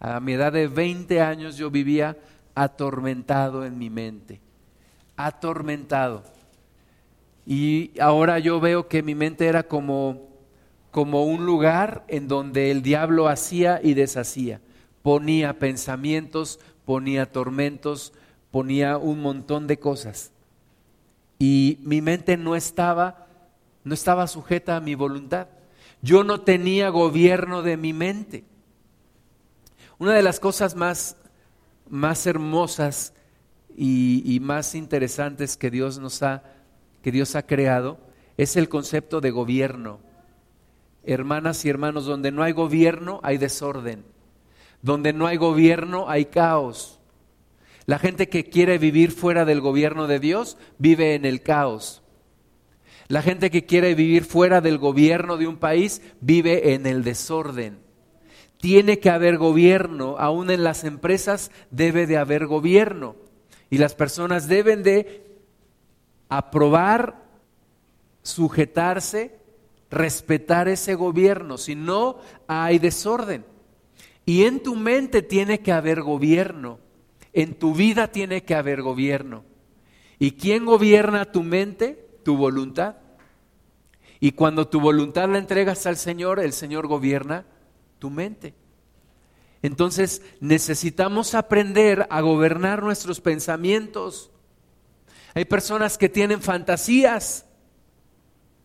A 0.00 0.20
mi 0.20 0.34
edad 0.34 0.52
de 0.52 0.68
20 0.68 1.20
años 1.20 1.56
yo 1.56 1.70
vivía 1.70 2.16
atormentado 2.58 3.64
en 3.64 3.78
mi 3.78 3.88
mente, 3.88 4.40
atormentado. 5.16 6.24
Y 7.46 7.92
ahora 8.00 8.40
yo 8.40 8.58
veo 8.58 8.88
que 8.88 9.04
mi 9.04 9.14
mente 9.14 9.46
era 9.46 9.62
como, 9.62 10.28
como 10.90 11.24
un 11.24 11.46
lugar 11.46 12.04
en 12.08 12.26
donde 12.26 12.72
el 12.72 12.82
diablo 12.82 13.28
hacía 13.28 13.80
y 13.80 13.94
deshacía. 13.94 14.60
Ponía 15.02 15.60
pensamientos, 15.60 16.58
ponía 16.84 17.30
tormentos, 17.30 18.12
ponía 18.50 18.98
un 18.98 19.22
montón 19.22 19.68
de 19.68 19.78
cosas. 19.78 20.32
Y 21.38 21.78
mi 21.82 22.02
mente 22.02 22.36
no 22.36 22.56
estaba, 22.56 23.28
no 23.84 23.94
estaba 23.94 24.26
sujeta 24.26 24.76
a 24.76 24.80
mi 24.80 24.96
voluntad. 24.96 25.46
Yo 26.02 26.24
no 26.24 26.40
tenía 26.40 26.88
gobierno 26.88 27.62
de 27.62 27.76
mi 27.76 27.92
mente. 27.92 28.42
Una 29.98 30.12
de 30.12 30.22
las 30.22 30.40
cosas 30.40 30.74
más 30.74 31.16
más 31.90 32.26
hermosas 32.26 33.14
y, 33.76 34.38
más 34.42 34.74
interesantes 34.74 35.56
que 35.56 35.70
Dios 35.70 35.98
nos 35.98 36.22
ha, 36.22 36.42
que 37.02 37.12
Dios 37.12 37.36
ha 37.36 37.46
creado 37.46 37.98
es 38.36 38.56
el 38.56 38.68
concepto 38.68 39.20
de 39.20 39.30
gobierno. 39.30 40.00
Hermanas 41.04 41.64
y 41.64 41.68
hermanos, 41.68 42.06
donde 42.06 42.32
no 42.32 42.42
hay 42.42 42.52
gobierno 42.52 43.20
hay 43.22 43.38
desorden. 43.38 44.04
Donde 44.82 45.12
no 45.12 45.26
hay 45.26 45.36
gobierno 45.36 46.08
hay 46.08 46.26
caos. 46.26 47.00
La 47.86 47.98
gente 47.98 48.28
que 48.28 48.44
quiere 48.44 48.78
vivir 48.78 49.12
fuera 49.12 49.44
del 49.44 49.60
gobierno 49.60 50.06
de 50.06 50.20
Dios 50.20 50.58
vive 50.78 51.14
en 51.14 51.24
el 51.24 51.42
caos. 51.42 52.02
La 53.08 53.22
gente 53.22 53.50
que 53.50 53.64
quiere 53.64 53.94
vivir 53.94 54.24
fuera 54.24 54.60
del 54.60 54.78
gobierno 54.78 55.36
de 55.36 55.46
un 55.46 55.56
país 55.56 56.02
vive 56.20 56.74
en 56.74 56.86
el 56.86 57.02
desorden. 57.02 57.87
Tiene 58.58 58.98
que 58.98 59.10
haber 59.10 59.38
gobierno, 59.38 60.16
aún 60.18 60.50
en 60.50 60.64
las 60.64 60.84
empresas 60.84 61.50
debe 61.70 62.06
de 62.06 62.16
haber 62.16 62.46
gobierno. 62.46 63.16
Y 63.70 63.78
las 63.78 63.94
personas 63.94 64.48
deben 64.48 64.82
de 64.82 65.24
aprobar, 66.28 67.22
sujetarse, 68.22 69.38
respetar 69.90 70.68
ese 70.68 70.94
gobierno, 70.94 71.56
si 71.56 71.74
no 71.74 72.18
hay 72.46 72.78
desorden. 72.78 73.44
Y 74.26 74.44
en 74.44 74.62
tu 74.62 74.76
mente 74.76 75.22
tiene 75.22 75.60
que 75.60 75.72
haber 75.72 76.02
gobierno, 76.02 76.80
en 77.32 77.54
tu 77.54 77.74
vida 77.74 78.08
tiene 78.08 78.42
que 78.42 78.54
haber 78.54 78.82
gobierno. 78.82 79.44
¿Y 80.18 80.32
quién 80.32 80.66
gobierna 80.66 81.30
tu 81.30 81.42
mente? 81.42 82.06
Tu 82.24 82.36
voluntad. 82.36 82.96
Y 84.20 84.32
cuando 84.32 84.66
tu 84.66 84.80
voluntad 84.80 85.28
la 85.28 85.38
entregas 85.38 85.86
al 85.86 85.96
Señor, 85.96 86.40
el 86.40 86.52
Señor 86.52 86.88
gobierna 86.88 87.46
tu 87.98 88.10
mente. 88.10 88.54
Entonces 89.62 90.22
necesitamos 90.40 91.34
aprender 91.34 92.06
a 92.10 92.20
gobernar 92.20 92.82
nuestros 92.82 93.20
pensamientos. 93.20 94.30
Hay 95.34 95.44
personas 95.44 95.98
que 95.98 96.08
tienen 96.08 96.40
fantasías, 96.40 97.46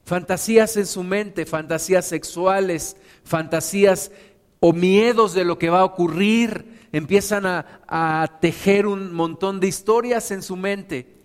fantasías 0.05 0.77
en 0.77 0.85
su 0.85 1.03
mente, 1.03 1.45
fantasías 1.45 2.05
sexuales, 2.05 2.95
fantasías 3.23 4.11
o 4.59 4.71
miedos 4.71 5.33
de 5.33 5.45
lo 5.45 5.57
que 5.57 5.69
va 5.69 5.81
a 5.81 5.85
ocurrir. 5.85 6.87
Empiezan 6.91 7.45
a, 7.45 8.37
tejer 8.39 8.85
un 8.85 9.13
montón 9.13 9.59
de 9.59 9.67
historias 9.67 10.29
en 10.31 10.43
su 10.43 10.55
mente. 10.55 11.23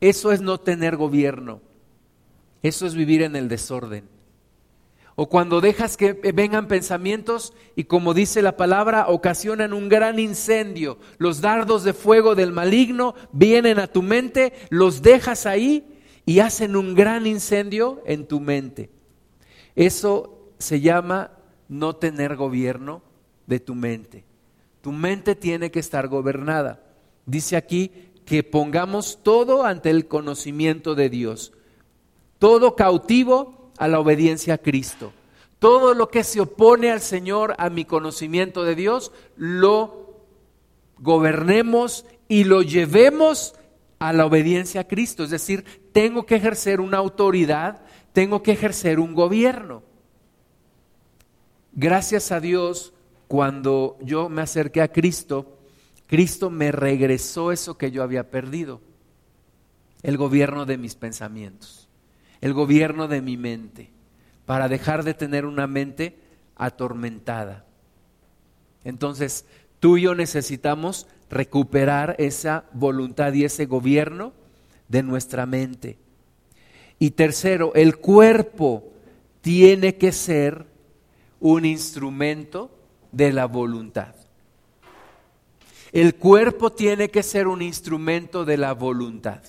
Eso 0.00 0.30
es 0.30 0.40
no 0.40 0.58
tener 0.58 0.96
gobierno. 0.96 1.60
Eso 2.62 2.86
es 2.86 2.94
vivir 2.94 3.22
en 3.22 3.34
el 3.34 3.48
desorden. 3.48 4.17
O 5.20 5.28
cuando 5.28 5.60
dejas 5.60 5.96
que 5.96 6.12
vengan 6.12 6.68
pensamientos 6.68 7.52
y 7.74 7.84
como 7.84 8.14
dice 8.14 8.40
la 8.40 8.56
palabra, 8.56 9.08
ocasionan 9.08 9.72
un 9.72 9.88
gran 9.88 10.20
incendio. 10.20 10.96
Los 11.18 11.40
dardos 11.40 11.82
de 11.82 11.92
fuego 11.92 12.36
del 12.36 12.52
maligno 12.52 13.16
vienen 13.32 13.80
a 13.80 13.88
tu 13.88 14.00
mente, 14.00 14.52
los 14.70 15.02
dejas 15.02 15.44
ahí 15.44 15.98
y 16.24 16.38
hacen 16.38 16.76
un 16.76 16.94
gran 16.94 17.26
incendio 17.26 18.00
en 18.06 18.28
tu 18.28 18.38
mente. 18.38 18.90
Eso 19.74 20.52
se 20.60 20.80
llama 20.80 21.32
no 21.68 21.96
tener 21.96 22.36
gobierno 22.36 23.02
de 23.48 23.58
tu 23.58 23.74
mente. 23.74 24.24
Tu 24.82 24.92
mente 24.92 25.34
tiene 25.34 25.72
que 25.72 25.80
estar 25.80 26.06
gobernada. 26.06 26.80
Dice 27.26 27.56
aquí 27.56 27.90
que 28.24 28.44
pongamos 28.44 29.18
todo 29.24 29.64
ante 29.64 29.90
el 29.90 30.06
conocimiento 30.06 30.94
de 30.94 31.10
Dios, 31.10 31.52
todo 32.38 32.76
cautivo 32.76 33.57
a 33.78 33.88
la 33.88 34.00
obediencia 34.00 34.54
a 34.54 34.58
Cristo. 34.58 35.12
Todo 35.58 35.94
lo 35.94 36.08
que 36.08 36.24
se 36.24 36.40
opone 36.40 36.90
al 36.90 37.00
Señor, 37.00 37.54
a 37.58 37.70
mi 37.70 37.84
conocimiento 37.84 38.64
de 38.64 38.74
Dios, 38.74 39.12
lo 39.36 40.22
gobernemos 40.98 42.04
y 42.28 42.44
lo 42.44 42.62
llevemos 42.62 43.54
a 43.98 44.12
la 44.12 44.26
obediencia 44.26 44.82
a 44.82 44.88
Cristo. 44.88 45.24
Es 45.24 45.30
decir, 45.30 45.64
tengo 45.92 46.26
que 46.26 46.36
ejercer 46.36 46.80
una 46.80 46.98
autoridad, 46.98 47.82
tengo 48.12 48.42
que 48.42 48.52
ejercer 48.52 49.00
un 49.00 49.14
gobierno. 49.14 49.82
Gracias 51.72 52.32
a 52.32 52.40
Dios, 52.40 52.92
cuando 53.28 53.98
yo 54.00 54.28
me 54.28 54.42
acerqué 54.42 54.80
a 54.80 54.92
Cristo, 54.92 55.58
Cristo 56.06 56.50
me 56.50 56.72
regresó 56.72 57.52
eso 57.52 57.76
que 57.76 57.90
yo 57.90 58.02
había 58.02 58.30
perdido, 58.30 58.80
el 60.02 60.16
gobierno 60.16 60.64
de 60.64 60.78
mis 60.78 60.94
pensamientos, 60.94 61.87
el 62.40 62.52
gobierno 62.52 63.08
de 63.08 63.20
mi 63.20 63.36
mente, 63.36 63.90
para 64.46 64.68
dejar 64.68 65.04
de 65.04 65.14
tener 65.14 65.44
una 65.44 65.66
mente 65.66 66.16
atormentada. 66.56 67.64
Entonces, 68.84 69.44
tú 69.80 69.96
y 69.96 70.02
yo 70.02 70.14
necesitamos 70.14 71.06
recuperar 71.30 72.16
esa 72.18 72.64
voluntad 72.72 73.32
y 73.32 73.44
ese 73.44 73.66
gobierno 73.66 74.32
de 74.88 75.02
nuestra 75.02 75.46
mente. 75.46 75.98
Y 76.98 77.10
tercero, 77.10 77.72
el 77.74 77.98
cuerpo 77.98 78.92
tiene 79.40 79.96
que 79.96 80.12
ser 80.12 80.66
un 81.40 81.64
instrumento 81.64 82.70
de 83.12 83.32
la 83.32 83.46
voluntad. 83.46 84.14
El 85.92 86.16
cuerpo 86.16 86.72
tiene 86.72 87.08
que 87.08 87.22
ser 87.22 87.46
un 87.46 87.62
instrumento 87.62 88.44
de 88.44 88.56
la 88.56 88.74
voluntad. 88.74 89.40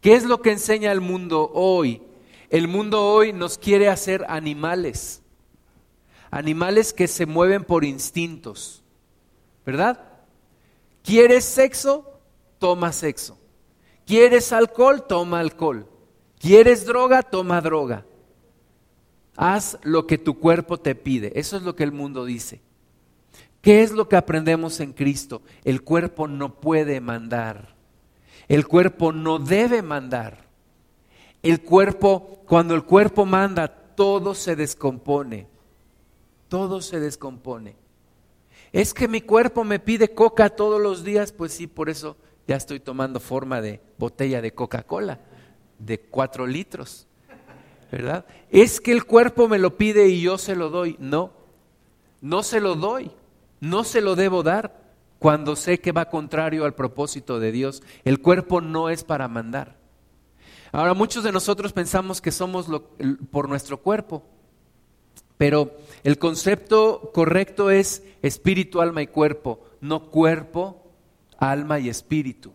¿Qué 0.00 0.14
es 0.14 0.24
lo 0.24 0.42
que 0.42 0.52
enseña 0.52 0.90
el 0.90 1.00
mundo 1.00 1.50
hoy? 1.54 2.02
El 2.50 2.68
mundo 2.68 3.04
hoy 3.04 3.32
nos 3.32 3.58
quiere 3.58 3.88
hacer 3.88 4.24
animales, 4.28 5.22
animales 6.30 6.92
que 6.92 7.08
se 7.08 7.26
mueven 7.26 7.64
por 7.64 7.84
instintos, 7.84 8.84
¿verdad? 9.64 10.00
¿Quieres 11.02 11.44
sexo? 11.44 12.20
Toma 12.58 12.92
sexo. 12.92 13.38
¿Quieres 14.06 14.52
alcohol? 14.52 15.06
Toma 15.06 15.40
alcohol. 15.40 15.88
¿Quieres 16.38 16.86
droga? 16.86 17.22
Toma 17.22 17.60
droga. 17.60 18.06
Haz 19.36 19.78
lo 19.82 20.06
que 20.06 20.18
tu 20.18 20.38
cuerpo 20.38 20.78
te 20.78 20.94
pide. 20.94 21.32
Eso 21.34 21.56
es 21.56 21.62
lo 21.62 21.76
que 21.76 21.84
el 21.84 21.92
mundo 21.92 22.24
dice. 22.24 22.60
¿Qué 23.60 23.82
es 23.82 23.90
lo 23.90 24.08
que 24.08 24.16
aprendemos 24.16 24.80
en 24.80 24.92
Cristo? 24.92 25.42
El 25.64 25.82
cuerpo 25.82 26.28
no 26.28 26.60
puede 26.60 27.00
mandar. 27.00 27.74
El 28.48 28.66
cuerpo 28.66 29.12
no 29.12 29.38
debe 29.40 29.82
mandar. 29.82 30.45
El 31.42 31.62
cuerpo, 31.62 32.42
cuando 32.46 32.74
el 32.74 32.84
cuerpo 32.84 33.24
manda, 33.24 33.68
todo 33.68 34.34
se 34.34 34.56
descompone. 34.56 35.46
Todo 36.48 36.80
se 36.80 37.00
descompone. 37.00 37.76
Es 38.72 38.92
que 38.92 39.08
mi 39.08 39.20
cuerpo 39.20 39.64
me 39.64 39.78
pide 39.78 40.12
coca 40.12 40.50
todos 40.50 40.80
los 40.80 41.02
días, 41.04 41.32
pues 41.32 41.52
sí, 41.52 41.66
por 41.66 41.88
eso 41.88 42.16
ya 42.46 42.56
estoy 42.56 42.80
tomando 42.80 43.20
forma 43.20 43.60
de 43.60 43.80
botella 43.98 44.40
de 44.40 44.52
Coca-Cola, 44.52 45.20
de 45.78 46.00
cuatro 46.00 46.46
litros, 46.46 47.06
¿verdad? 47.90 48.24
Es 48.50 48.80
que 48.80 48.92
el 48.92 49.04
cuerpo 49.04 49.48
me 49.48 49.58
lo 49.58 49.76
pide 49.76 50.08
y 50.08 50.20
yo 50.20 50.38
se 50.38 50.54
lo 50.54 50.70
doy. 50.70 50.96
No, 50.98 51.32
no 52.20 52.42
se 52.42 52.60
lo 52.60 52.74
doy, 52.74 53.10
no 53.60 53.84
se 53.84 54.00
lo 54.00 54.14
debo 54.14 54.42
dar 54.42 54.80
cuando 55.18 55.56
sé 55.56 55.80
que 55.80 55.92
va 55.92 56.10
contrario 56.10 56.64
al 56.64 56.74
propósito 56.74 57.40
de 57.40 57.52
Dios. 57.52 57.82
El 58.04 58.20
cuerpo 58.20 58.60
no 58.60 58.90
es 58.90 59.04
para 59.04 59.28
mandar. 59.28 59.76
Ahora, 60.76 60.92
muchos 60.92 61.24
de 61.24 61.32
nosotros 61.32 61.72
pensamos 61.72 62.20
que 62.20 62.30
somos 62.30 62.68
lo, 62.68 62.82
por 63.30 63.48
nuestro 63.48 63.78
cuerpo, 63.78 64.22
pero 65.38 65.74
el 66.04 66.18
concepto 66.18 67.12
correcto 67.14 67.70
es 67.70 68.02
espíritu, 68.20 68.82
alma 68.82 69.00
y 69.00 69.06
cuerpo, 69.06 69.64
no 69.80 70.10
cuerpo, 70.10 70.92
alma 71.38 71.78
y 71.78 71.88
espíritu. 71.88 72.52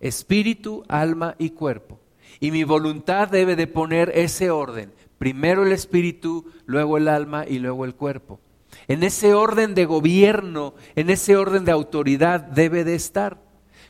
Espíritu, 0.00 0.82
alma 0.88 1.34
y 1.36 1.50
cuerpo. 1.50 2.00
Y 2.40 2.52
mi 2.52 2.64
voluntad 2.64 3.28
debe 3.28 3.54
de 3.54 3.66
poner 3.66 4.12
ese 4.14 4.50
orden. 4.50 4.90
Primero 5.18 5.66
el 5.66 5.72
espíritu, 5.72 6.46
luego 6.64 6.96
el 6.96 7.06
alma 7.06 7.44
y 7.46 7.58
luego 7.58 7.84
el 7.84 7.94
cuerpo. 7.94 8.40
En 8.86 9.02
ese 9.02 9.34
orden 9.34 9.74
de 9.74 9.84
gobierno, 9.84 10.72
en 10.96 11.10
ese 11.10 11.36
orden 11.36 11.66
de 11.66 11.72
autoridad 11.72 12.40
debe 12.40 12.84
de 12.84 12.94
estar. 12.94 13.36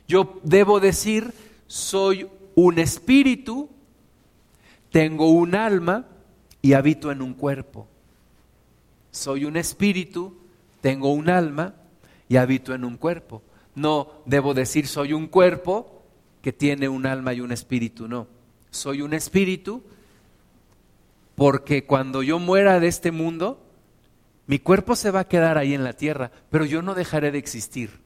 Yo 0.08 0.40
debo 0.42 0.80
decir, 0.80 1.32
soy 1.68 2.26
un 2.60 2.80
espíritu, 2.80 3.68
tengo 4.90 5.30
un 5.30 5.54
alma 5.54 6.06
y 6.60 6.72
habito 6.72 7.12
en 7.12 7.22
un 7.22 7.34
cuerpo. 7.34 7.86
Soy 9.12 9.44
un 9.44 9.56
espíritu, 9.56 10.36
tengo 10.80 11.12
un 11.12 11.30
alma 11.30 11.74
y 12.28 12.36
habito 12.36 12.74
en 12.74 12.84
un 12.84 12.96
cuerpo. 12.96 13.42
No 13.76 14.10
debo 14.26 14.54
decir 14.54 14.88
soy 14.88 15.12
un 15.12 15.28
cuerpo 15.28 16.02
que 16.42 16.52
tiene 16.52 16.88
un 16.88 17.06
alma 17.06 17.32
y 17.32 17.40
un 17.40 17.52
espíritu, 17.52 18.08
no. 18.08 18.26
Soy 18.72 19.02
un 19.02 19.14
espíritu 19.14 19.84
porque 21.36 21.84
cuando 21.84 22.24
yo 22.24 22.40
muera 22.40 22.80
de 22.80 22.88
este 22.88 23.12
mundo, 23.12 23.62
mi 24.48 24.58
cuerpo 24.58 24.96
se 24.96 25.12
va 25.12 25.20
a 25.20 25.28
quedar 25.28 25.58
ahí 25.58 25.74
en 25.74 25.84
la 25.84 25.92
tierra, 25.92 26.32
pero 26.50 26.64
yo 26.64 26.82
no 26.82 26.96
dejaré 26.96 27.30
de 27.30 27.38
existir. 27.38 28.00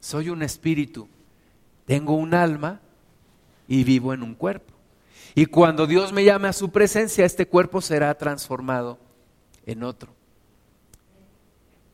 Soy 0.00 0.30
un 0.30 0.42
espíritu, 0.42 1.08
tengo 1.84 2.14
un 2.14 2.32
alma 2.32 2.80
y 3.68 3.84
vivo 3.84 4.12
en 4.14 4.22
un 4.22 4.34
cuerpo. 4.34 4.72
Y 5.34 5.46
cuando 5.46 5.86
Dios 5.86 6.12
me 6.12 6.24
llame 6.24 6.48
a 6.48 6.52
su 6.52 6.70
presencia, 6.70 7.24
este 7.24 7.46
cuerpo 7.46 7.80
será 7.80 8.14
transformado 8.16 8.98
en 9.66 9.82
otro. 9.82 10.12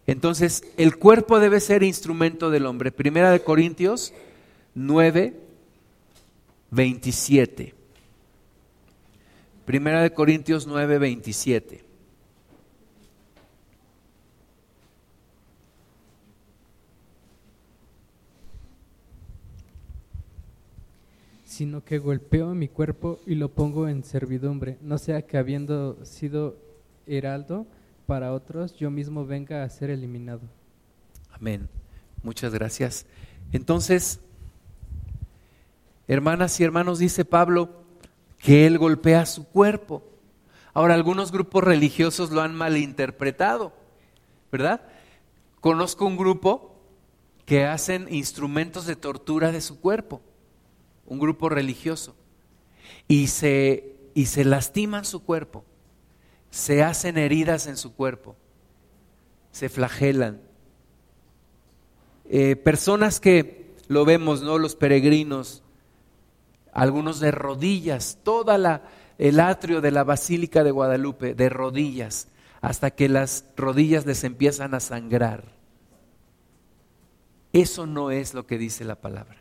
Entonces, 0.06 0.64
el 0.76 0.96
cuerpo 0.96 1.38
debe 1.38 1.61
ser 1.61 1.83
instrumento 1.83 2.50
del 2.50 2.66
hombre. 2.66 2.90
Primera 2.90 3.30
de 3.30 3.42
Corintios 3.42 4.12
9, 4.74 5.35
27. 6.70 7.74
Primera 9.64 10.02
de 10.02 10.12
Corintios 10.12 10.66
9, 10.66 10.98
27. 10.98 11.89
Sino 21.60 21.84
que 21.84 21.98
golpeo 21.98 22.54
mi 22.54 22.68
cuerpo 22.68 23.20
y 23.26 23.34
lo 23.34 23.50
pongo 23.50 23.86
en 23.86 24.02
servidumbre, 24.02 24.78
no 24.80 24.96
sea 24.96 25.26
que 25.26 25.36
habiendo 25.36 26.02
sido 26.06 26.56
heraldo 27.06 27.66
para 28.06 28.32
otros, 28.32 28.74
yo 28.76 28.90
mismo 28.90 29.26
venga 29.26 29.62
a 29.62 29.68
ser 29.68 29.90
eliminado. 29.90 30.40
Amén. 31.30 31.68
Muchas 32.22 32.54
gracias. 32.54 33.04
Entonces, 33.52 34.20
hermanas 36.08 36.58
y 36.58 36.64
hermanos, 36.64 36.98
dice 36.98 37.26
Pablo 37.26 37.68
que 38.38 38.66
él 38.66 38.78
golpea 38.78 39.26
su 39.26 39.44
cuerpo. 39.46 40.02
Ahora, 40.72 40.94
algunos 40.94 41.30
grupos 41.30 41.62
religiosos 41.62 42.30
lo 42.30 42.40
han 42.40 42.54
malinterpretado, 42.54 43.74
¿verdad? 44.50 44.80
Conozco 45.61 46.06
un 46.06 46.16
grupo 46.16 46.74
que 47.44 47.66
hacen 47.66 48.06
instrumentos 48.11 48.86
de 48.86 48.96
tortura 48.96 49.52
de 49.52 49.61
su 49.61 49.78
cuerpo, 49.78 50.22
un 51.11 51.18
grupo 51.18 51.50
religioso, 51.50 52.16
y 53.06 53.26
se, 53.26 53.96
y 54.14 54.24
se 54.26 54.46
lastiman 54.46 55.04
su 55.04 55.22
cuerpo 55.22 55.66
se 56.50 56.82
hacen 56.82 57.16
heridas 57.16 57.66
en 57.66 57.76
su 57.76 57.94
cuerpo, 57.94 58.36
se 59.52 59.68
flagelan. 59.68 60.40
Eh, 62.28 62.56
personas 62.56 63.20
que 63.20 63.74
lo 63.88 64.04
vemos, 64.04 64.42
¿no? 64.42 64.58
Los 64.58 64.76
peregrinos, 64.76 65.62
algunos 66.72 67.20
de 67.20 67.30
rodillas, 67.30 68.18
toda 68.22 68.58
la, 68.58 68.82
el 69.18 69.40
atrio 69.40 69.80
de 69.80 69.92
la 69.92 70.04
Basílica 70.04 70.64
de 70.64 70.70
Guadalupe, 70.70 71.34
de 71.34 71.48
rodillas, 71.48 72.28
hasta 72.61 72.90
que 72.90 73.08
las 73.08 73.44
rodillas 73.56 74.06
les 74.06 74.24
empiezan 74.24 74.74
a 74.74 74.80
sangrar. 74.80 75.52
Eso 77.52 77.86
no 77.86 78.11
es 78.11 78.34
lo 78.34 78.46
que 78.46 78.58
dice 78.58 78.84
la 78.84 78.96
palabra. 78.96 79.39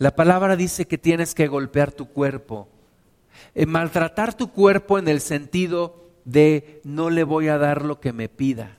La 0.00 0.16
palabra 0.16 0.56
dice 0.56 0.86
que 0.86 0.96
tienes 0.96 1.34
que 1.34 1.46
golpear 1.46 1.92
tu 1.92 2.08
cuerpo. 2.08 2.68
Eh, 3.54 3.66
maltratar 3.66 4.32
tu 4.32 4.50
cuerpo 4.50 4.98
en 4.98 5.08
el 5.08 5.20
sentido 5.20 6.08
de 6.24 6.80
no 6.84 7.10
le 7.10 7.22
voy 7.22 7.48
a 7.48 7.58
dar 7.58 7.84
lo 7.84 8.00
que 8.00 8.14
me 8.14 8.30
pida. 8.30 8.78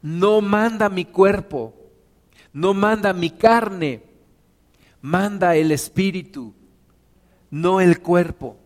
No 0.00 0.40
manda 0.40 0.88
mi 0.88 1.04
cuerpo, 1.04 1.74
no 2.54 2.72
manda 2.72 3.12
mi 3.12 3.28
carne, 3.28 4.02
manda 5.02 5.54
el 5.54 5.70
espíritu, 5.70 6.54
no 7.50 7.82
el 7.82 8.00
cuerpo. 8.00 8.56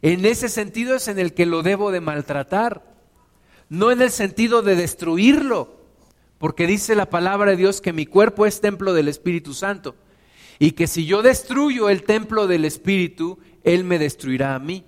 En 0.00 0.24
ese 0.24 0.48
sentido 0.48 0.94
es 0.94 1.08
en 1.08 1.18
el 1.18 1.34
que 1.34 1.44
lo 1.44 1.64
debo 1.64 1.90
de 1.90 2.00
maltratar, 2.00 2.84
no 3.68 3.90
en 3.90 4.00
el 4.00 4.12
sentido 4.12 4.62
de 4.62 4.76
destruirlo, 4.76 5.74
porque 6.38 6.68
dice 6.68 6.94
la 6.94 7.10
palabra 7.10 7.50
de 7.50 7.56
Dios 7.56 7.80
que 7.80 7.92
mi 7.92 8.06
cuerpo 8.06 8.46
es 8.46 8.60
templo 8.60 8.94
del 8.94 9.08
Espíritu 9.08 9.52
Santo 9.52 9.96
y 10.58 10.72
que 10.72 10.86
si 10.86 11.06
yo 11.06 11.22
destruyo 11.22 11.88
el 11.88 12.02
templo 12.04 12.46
del 12.46 12.64
Espíritu, 12.64 13.38
Él 13.64 13.84
me 13.84 13.98
destruirá 13.98 14.54
a 14.54 14.58
mí. 14.58 14.84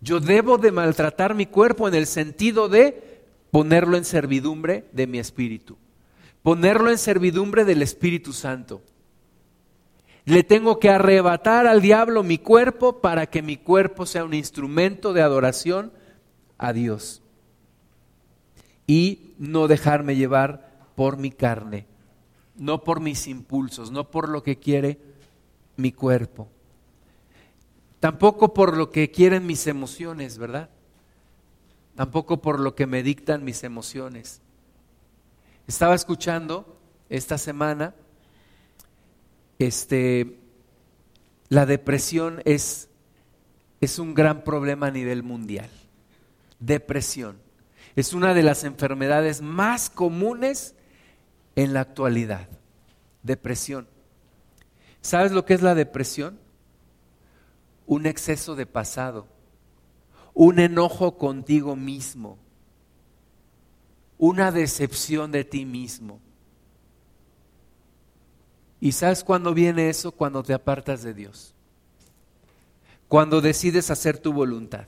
Yo 0.00 0.20
debo 0.20 0.58
de 0.58 0.72
maltratar 0.72 1.34
mi 1.34 1.46
cuerpo 1.46 1.88
en 1.88 1.94
el 1.94 2.06
sentido 2.06 2.68
de 2.68 3.22
ponerlo 3.50 3.96
en 3.96 4.04
servidumbre 4.04 4.84
de 4.92 5.06
mi 5.06 5.18
espíritu, 5.18 5.76
ponerlo 6.42 6.90
en 6.90 6.98
servidumbre 6.98 7.64
del 7.64 7.82
Espíritu 7.82 8.32
Santo. 8.32 8.82
Le 10.24 10.42
tengo 10.42 10.78
que 10.78 10.90
arrebatar 10.90 11.66
al 11.66 11.80
diablo 11.80 12.22
mi 12.22 12.38
cuerpo 12.38 13.00
para 13.00 13.26
que 13.26 13.42
mi 13.42 13.56
cuerpo 13.56 14.06
sea 14.06 14.24
un 14.24 14.34
instrumento 14.34 15.12
de 15.12 15.22
adoración 15.22 15.92
a 16.58 16.72
Dios. 16.72 17.22
Y 18.86 19.34
no 19.38 19.68
dejarme 19.68 20.16
llevar 20.16 20.90
por 20.96 21.16
mi 21.16 21.30
carne, 21.30 21.86
no 22.56 22.84
por 22.84 23.00
mis 23.00 23.26
impulsos, 23.26 23.90
no 23.90 24.10
por 24.10 24.28
lo 24.28 24.42
que 24.42 24.58
quiere 24.58 24.98
mi 25.76 25.92
cuerpo. 25.92 26.48
Tampoco 28.00 28.54
por 28.54 28.76
lo 28.76 28.90
que 28.90 29.10
quieren 29.10 29.46
mis 29.46 29.66
emociones, 29.66 30.38
¿verdad? 30.38 30.70
Tampoco 31.94 32.40
por 32.40 32.60
lo 32.60 32.74
que 32.74 32.86
me 32.86 33.02
dictan 33.02 33.44
mis 33.44 33.64
emociones. 33.64 34.40
Estaba 35.66 35.94
escuchando 35.94 36.78
esta 37.08 37.38
semana, 37.38 37.94
este, 39.58 40.38
la 41.48 41.66
depresión 41.66 42.42
es, 42.44 42.88
es 43.80 43.98
un 43.98 44.14
gran 44.14 44.44
problema 44.44 44.88
a 44.88 44.90
nivel 44.92 45.22
mundial. 45.22 45.70
Depresión. 46.60 47.38
Es 47.96 48.12
una 48.12 48.34
de 48.34 48.42
las 48.42 48.64
enfermedades 48.64 49.40
más 49.40 49.90
comunes 49.90 50.75
en 51.56 51.74
la 51.74 51.80
actualidad. 51.80 52.48
Depresión. 53.24 53.88
¿Sabes 55.00 55.32
lo 55.32 55.44
que 55.44 55.54
es 55.54 55.62
la 55.62 55.74
depresión? 55.74 56.38
un 57.86 58.06
exceso 58.06 58.56
de 58.56 58.66
pasado, 58.66 59.26
un 60.34 60.58
enojo 60.58 61.16
contigo 61.16 61.76
mismo, 61.76 62.36
una 64.18 64.50
decepción 64.50 65.30
de 65.30 65.44
ti 65.44 65.64
mismo. 65.64 66.20
¿Y 68.80 68.92
sabes 68.92 69.24
cuándo 69.24 69.54
viene 69.54 69.88
eso? 69.88 70.12
Cuando 70.12 70.42
te 70.42 70.52
apartas 70.52 71.02
de 71.02 71.14
Dios. 71.14 71.54
Cuando 73.08 73.40
decides 73.40 73.90
hacer 73.90 74.18
tu 74.18 74.32
voluntad. 74.32 74.86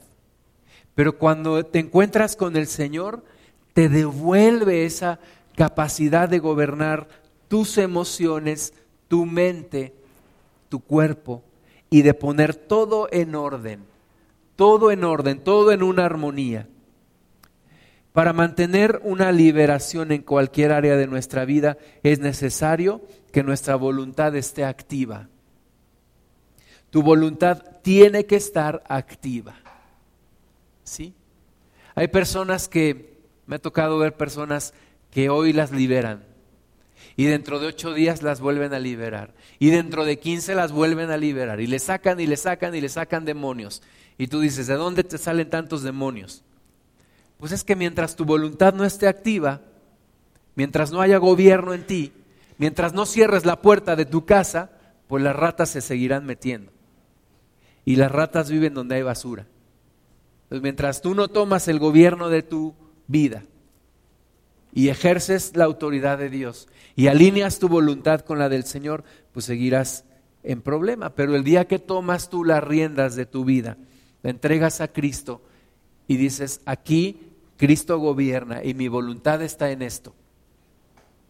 Pero 0.95 1.17
cuando 1.19 1.65
te 1.65 1.79
encuentras 1.79 2.37
con 2.37 2.57
el 2.57 2.67
Señor, 2.67 3.25
te 3.73 3.89
devuelve 3.89 4.85
esa 4.85 5.21
capacidad 5.59 6.29
de 6.29 6.39
gobernar 6.39 7.09
tus 7.49 7.79
emociones, 7.79 8.75
tu 9.09 9.27
mente, 9.27 9.93
tu 10.69 10.79
cuerpo 10.79 11.43
y 11.91 12.03
de 12.03 12.15
poner 12.15 12.55
todo 12.55 13.09
en 13.11 13.35
orden, 13.35 13.85
todo 14.55 14.93
en 14.93 15.03
orden, 15.03 15.43
todo 15.43 15.73
en 15.73 15.83
una 15.83 16.05
armonía. 16.05 16.69
Para 18.13 18.33
mantener 18.33 19.01
una 19.03 19.33
liberación 19.33 20.13
en 20.13 20.23
cualquier 20.23 20.71
área 20.71 20.97
de 20.97 21.09
nuestra 21.09 21.45
vida 21.45 21.77
es 22.05 22.21
necesario 22.21 23.03
que 23.33 23.43
nuestra 23.43 23.75
voluntad 23.75 24.37
esté 24.37 24.65
activa. 24.65 25.29
Tu 26.91 27.03
voluntad 27.03 27.65
tiene 27.83 28.27
que 28.27 28.37
estar 28.37 28.85
activa. 28.89 29.57
¿Sí? 30.85 31.15
Hay 31.97 32.07
personas 32.07 32.69
que, 32.69 33.19
me 33.47 33.57
ha 33.57 33.59
tocado 33.59 33.99
ver 33.99 34.17
personas 34.17 34.73
que 35.11 35.31
hoy 35.31 35.53
las 35.53 35.73
liberan, 35.73 36.29
y 37.19 37.25
dentro 37.25 37.59
de 37.59 37.67
ocho 37.67 37.95
días 37.95 38.23
las 38.23 38.41
vuelven 38.41 38.73
a 38.73 38.79
liberar. 38.79 39.35
Y 39.59 39.71
dentro 39.71 40.05
de 40.05 40.21
quince 40.21 40.55
las 40.55 40.71
vuelven 40.71 41.11
a 41.11 41.17
liberar. 41.17 41.61
Y 41.61 41.67
le 41.67 41.81
sacan 41.81 42.21
y 42.21 42.29
le 42.29 42.37
sacan 42.37 42.77
y 42.77 42.81
le 42.81 42.89
sacan 42.89 43.25
demonios. 43.25 43.83
Y 44.19 44.29
tú 44.29 44.39
dices, 44.39 44.69
¿de 44.69 44.75
dónde 44.75 45.03
te 45.03 45.19
salen 45.19 45.51
tantos 45.51 45.83
demonios? 45.83 46.45
Pues 47.39 47.51
es 47.51 47.65
que 47.65 47.75
mientras 47.75 48.15
tu 48.15 48.25
voluntad 48.25 48.73
no 48.73 48.85
esté 48.85 49.09
activa, 49.09 49.63
mientras 50.55 50.93
no 50.93 51.01
haya 51.01 51.17
gobierno 51.19 51.75
en 51.75 51.85
ti, 51.89 52.13
mientras 52.57 52.93
no 52.93 53.05
cierres 53.05 53.45
la 53.45 53.63
puerta 53.63 53.97
de 53.97 54.05
tu 54.07 54.25
casa, 54.25 54.71
pues 55.09 55.21
las 55.21 55.35
ratas 55.35 55.71
se 55.71 55.81
seguirán 55.81 56.25
metiendo. 56.25 56.71
Y 57.85 57.97
las 57.97 58.13
ratas 58.13 58.49
viven 58.49 58.75
donde 58.75 58.95
hay 58.95 59.03
basura. 59.03 59.45
Entonces, 60.45 60.63
mientras 60.63 61.03
tú 61.03 61.17
no 61.17 61.27
tomas 61.27 61.67
el 61.67 61.81
gobierno 61.81 62.29
de 62.29 62.45
tu 62.45 62.77
vida, 63.09 63.43
y 64.73 64.89
ejerces 64.89 65.57
la 65.57 65.65
autoridad 65.65 66.19
de 66.19 66.31
Dios 66.31 66.69
y 66.95 67.07
alineas 67.07 67.59
tu 67.59 67.69
voluntad 67.69 68.21
con 68.21 68.39
la 68.39 68.49
del 68.49 68.65
Señor, 68.65 69.05
pues 69.33 69.47
seguirás 69.47 70.05
en 70.43 70.63
problema. 70.63 71.15
Pero 71.15 71.37
el 71.37 71.45
día 71.45 71.67
que 71.67 71.79
tomas 71.79 72.29
tú 72.29 72.45
las 72.45 72.63
riendas 72.63 73.17
de 73.17 73.27
tu 73.27 73.45
vida, 73.45 73.77
la 74.23 74.31
entregas 74.31 74.81
a 74.81 74.89
Cristo 74.89 75.43
y 76.07 76.17
dices, 76.17 76.61
aquí 76.67 77.33
Cristo 77.57 77.99
gobierna 77.99 78.65
y 78.65 78.75
mi 78.75 78.89
voluntad 78.89 79.43
está 79.43 79.71
en 79.71 79.83
esto. 79.83 80.15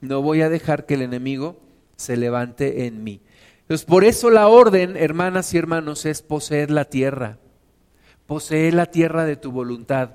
No 0.00 0.22
voy 0.22 0.42
a 0.42 0.48
dejar 0.48 0.86
que 0.86 0.94
el 0.94 1.02
enemigo 1.02 1.60
se 1.96 2.16
levante 2.16 2.86
en 2.86 3.02
mí. 3.02 3.20
Entonces, 3.62 3.84
por 3.84 4.04
eso 4.04 4.30
la 4.30 4.48
orden, 4.48 4.96
hermanas 4.96 5.52
y 5.52 5.58
hermanos, 5.58 6.06
es 6.06 6.22
poseer 6.22 6.70
la 6.70 6.86
tierra. 6.86 7.38
Poseer 8.26 8.74
la 8.74 8.86
tierra 8.86 9.24
de 9.24 9.36
tu 9.36 9.50
voluntad. 9.52 10.14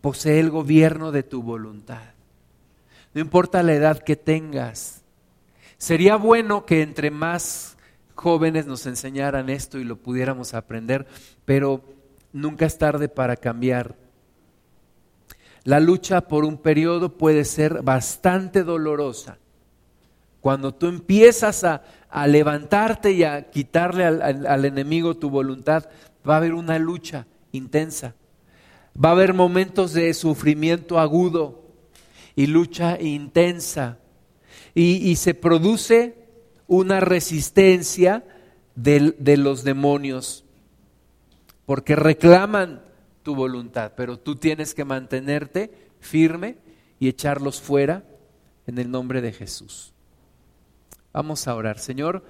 Poseer 0.00 0.40
el 0.40 0.50
gobierno 0.50 1.12
de 1.12 1.22
tu 1.22 1.42
voluntad 1.42 2.09
no 3.14 3.20
importa 3.20 3.62
la 3.62 3.74
edad 3.74 3.98
que 3.98 4.16
tengas. 4.16 5.02
Sería 5.78 6.16
bueno 6.16 6.66
que 6.66 6.82
entre 6.82 7.10
más 7.10 7.76
jóvenes 8.14 8.66
nos 8.66 8.86
enseñaran 8.86 9.48
esto 9.48 9.78
y 9.78 9.84
lo 9.84 9.96
pudiéramos 9.96 10.54
aprender, 10.54 11.06
pero 11.44 11.82
nunca 12.32 12.66
es 12.66 12.78
tarde 12.78 13.08
para 13.08 13.36
cambiar. 13.36 13.96
La 15.64 15.80
lucha 15.80 16.22
por 16.22 16.44
un 16.44 16.58
periodo 16.58 17.16
puede 17.16 17.44
ser 17.44 17.82
bastante 17.82 18.62
dolorosa. 18.62 19.38
Cuando 20.40 20.74
tú 20.74 20.86
empiezas 20.86 21.64
a, 21.64 21.82
levantarte 22.26 23.12
y 23.12 23.24
a 23.24 23.50
quitarle 23.50 24.04
al 24.04 24.64
enemigo 24.64 25.16
tu 25.16 25.30
voluntad, 25.30 25.88
va 26.28 26.34
a 26.34 26.36
haber 26.38 26.54
una 26.54 26.78
lucha 26.78 27.26
intensa. 27.52 28.14
Va 29.02 29.10
a 29.10 29.12
haber 29.12 29.34
momentos 29.34 29.92
de 29.92 30.12
sufrimiento 30.14 30.98
agudo 30.98 31.69
y 32.40 32.46
lucha 32.46 32.98
intensa. 32.98 33.98
Y, 34.74 35.14
se 35.16 35.34
produce 35.34 36.14
una 36.68 36.98
resistencia 36.98 38.24
de, 38.74 39.14
de 39.18 39.36
los 39.36 39.62
demonios, 39.62 40.46
porque 41.66 41.96
reclaman 41.96 42.82
tu 43.22 43.34
voluntad, 43.34 43.92
pero 43.94 44.18
tú 44.18 44.36
tienes 44.36 44.74
que 44.74 44.86
mantenerte 44.86 45.90
firme 45.98 46.56
y 46.98 47.08
echarlos 47.08 47.60
fuera 47.60 48.04
en 48.66 48.78
el 48.78 48.90
nombre 48.90 49.20
de 49.20 49.32
Jesús. 49.34 49.92
Vamos 51.12 51.46
a 51.46 51.54
orar. 51.54 51.78
Señor, 51.78 52.24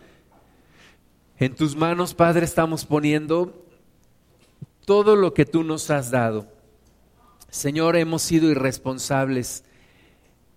en 1.38 1.54
tus 1.54 1.76
manos, 1.76 2.14
Padre, 2.14 2.46
estamos 2.46 2.84
poniendo 2.84 3.64
todo 4.84 5.14
lo 5.14 5.34
que 5.34 5.46
tú 5.46 5.62
nos 5.62 5.88
has 5.88 6.11
dado. 6.11 6.48
Señor, 7.48 7.94
hemos 7.94 8.22
sido 8.22 8.50
irresponsables 8.50 9.62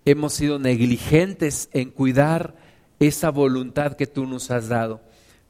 hemos 0.05 0.33
sido 0.33 0.59
negligentes 0.59 1.69
en 1.73 1.89
cuidar 1.89 2.55
esa 2.99 3.29
voluntad 3.29 3.95
que 3.95 4.07
tú 4.07 4.25
nos 4.25 4.51
has 4.51 4.67
dado. 4.67 5.01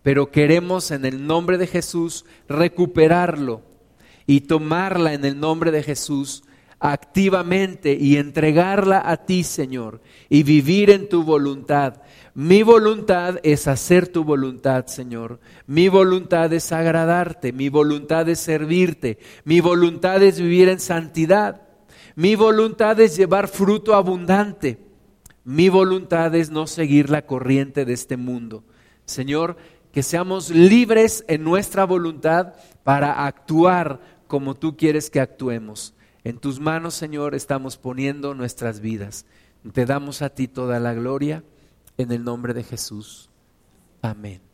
Pero 0.01 0.31
queremos 0.31 0.91
en 0.91 1.05
el 1.05 1.25
nombre 1.25 1.57
de 1.57 1.67
Jesús 1.67 2.25
recuperarlo 2.47 3.61
y 4.25 4.41
tomarla 4.41 5.13
en 5.13 5.25
el 5.25 5.39
nombre 5.39 5.71
de 5.71 5.83
Jesús 5.83 6.43
activamente 6.79 7.93
y 7.93 8.17
entregarla 8.17 9.01
a 9.05 9.25
ti, 9.25 9.43
Señor, 9.43 10.01
y 10.27 10.43
vivir 10.43 10.89
en 10.89 11.07
tu 11.07 11.23
voluntad. 11.23 12.01
Mi 12.33 12.61
voluntad 12.61 13.39
es 13.43 13.69
hacer 13.69 14.09
tu 14.09 14.25
voluntad, 14.25 14.87
Señor. 14.87 15.39
Mi 15.65 15.87
voluntad 15.87 16.51
es 16.51 16.73
agradarte, 16.73 17.53
mi 17.53 17.69
voluntad 17.69 18.27
es 18.27 18.39
servirte, 18.39 19.17
mi 19.45 19.61
voluntad 19.61 20.21
es 20.23 20.41
vivir 20.41 20.67
en 20.67 20.81
santidad. 20.81 21.61
Mi 22.15 22.35
voluntad 22.35 22.99
es 22.99 23.15
llevar 23.15 23.47
fruto 23.47 23.95
abundante. 23.95 24.79
Mi 25.43 25.69
voluntad 25.69 26.33
es 26.35 26.51
no 26.51 26.67
seguir 26.67 27.09
la 27.09 27.25
corriente 27.25 27.85
de 27.85 27.93
este 27.93 28.15
mundo, 28.15 28.63
Señor, 29.05 29.57
que 29.91 30.01
seamos 30.01 30.49
libres 30.49 31.25
en 31.27 31.43
nuestra 31.43 31.85
voluntad 31.85 32.53
para 32.83 33.25
actuar 33.25 33.99
como 34.27 34.55
tú 34.55 34.77
quieres 34.77 35.09
que 35.09 35.19
actuemos. 35.19 35.93
En 36.23 36.37
tus 36.37 36.59
manos, 36.59 36.93
Señor, 36.93 37.35
estamos 37.35 37.77
poniendo 37.77 38.33
nuestras 38.33 38.79
vidas. 38.79 39.25
Te 39.73 39.85
damos 39.85 40.21
a 40.21 40.29
ti 40.29 40.47
toda 40.47 40.79
la 40.79 40.93
gloria 40.93 41.43
en 41.97 42.11
el 42.11 42.23
nombre 42.23 42.53
de 42.53 42.63
Jesús. 42.63 43.29
Amén. 44.01 44.52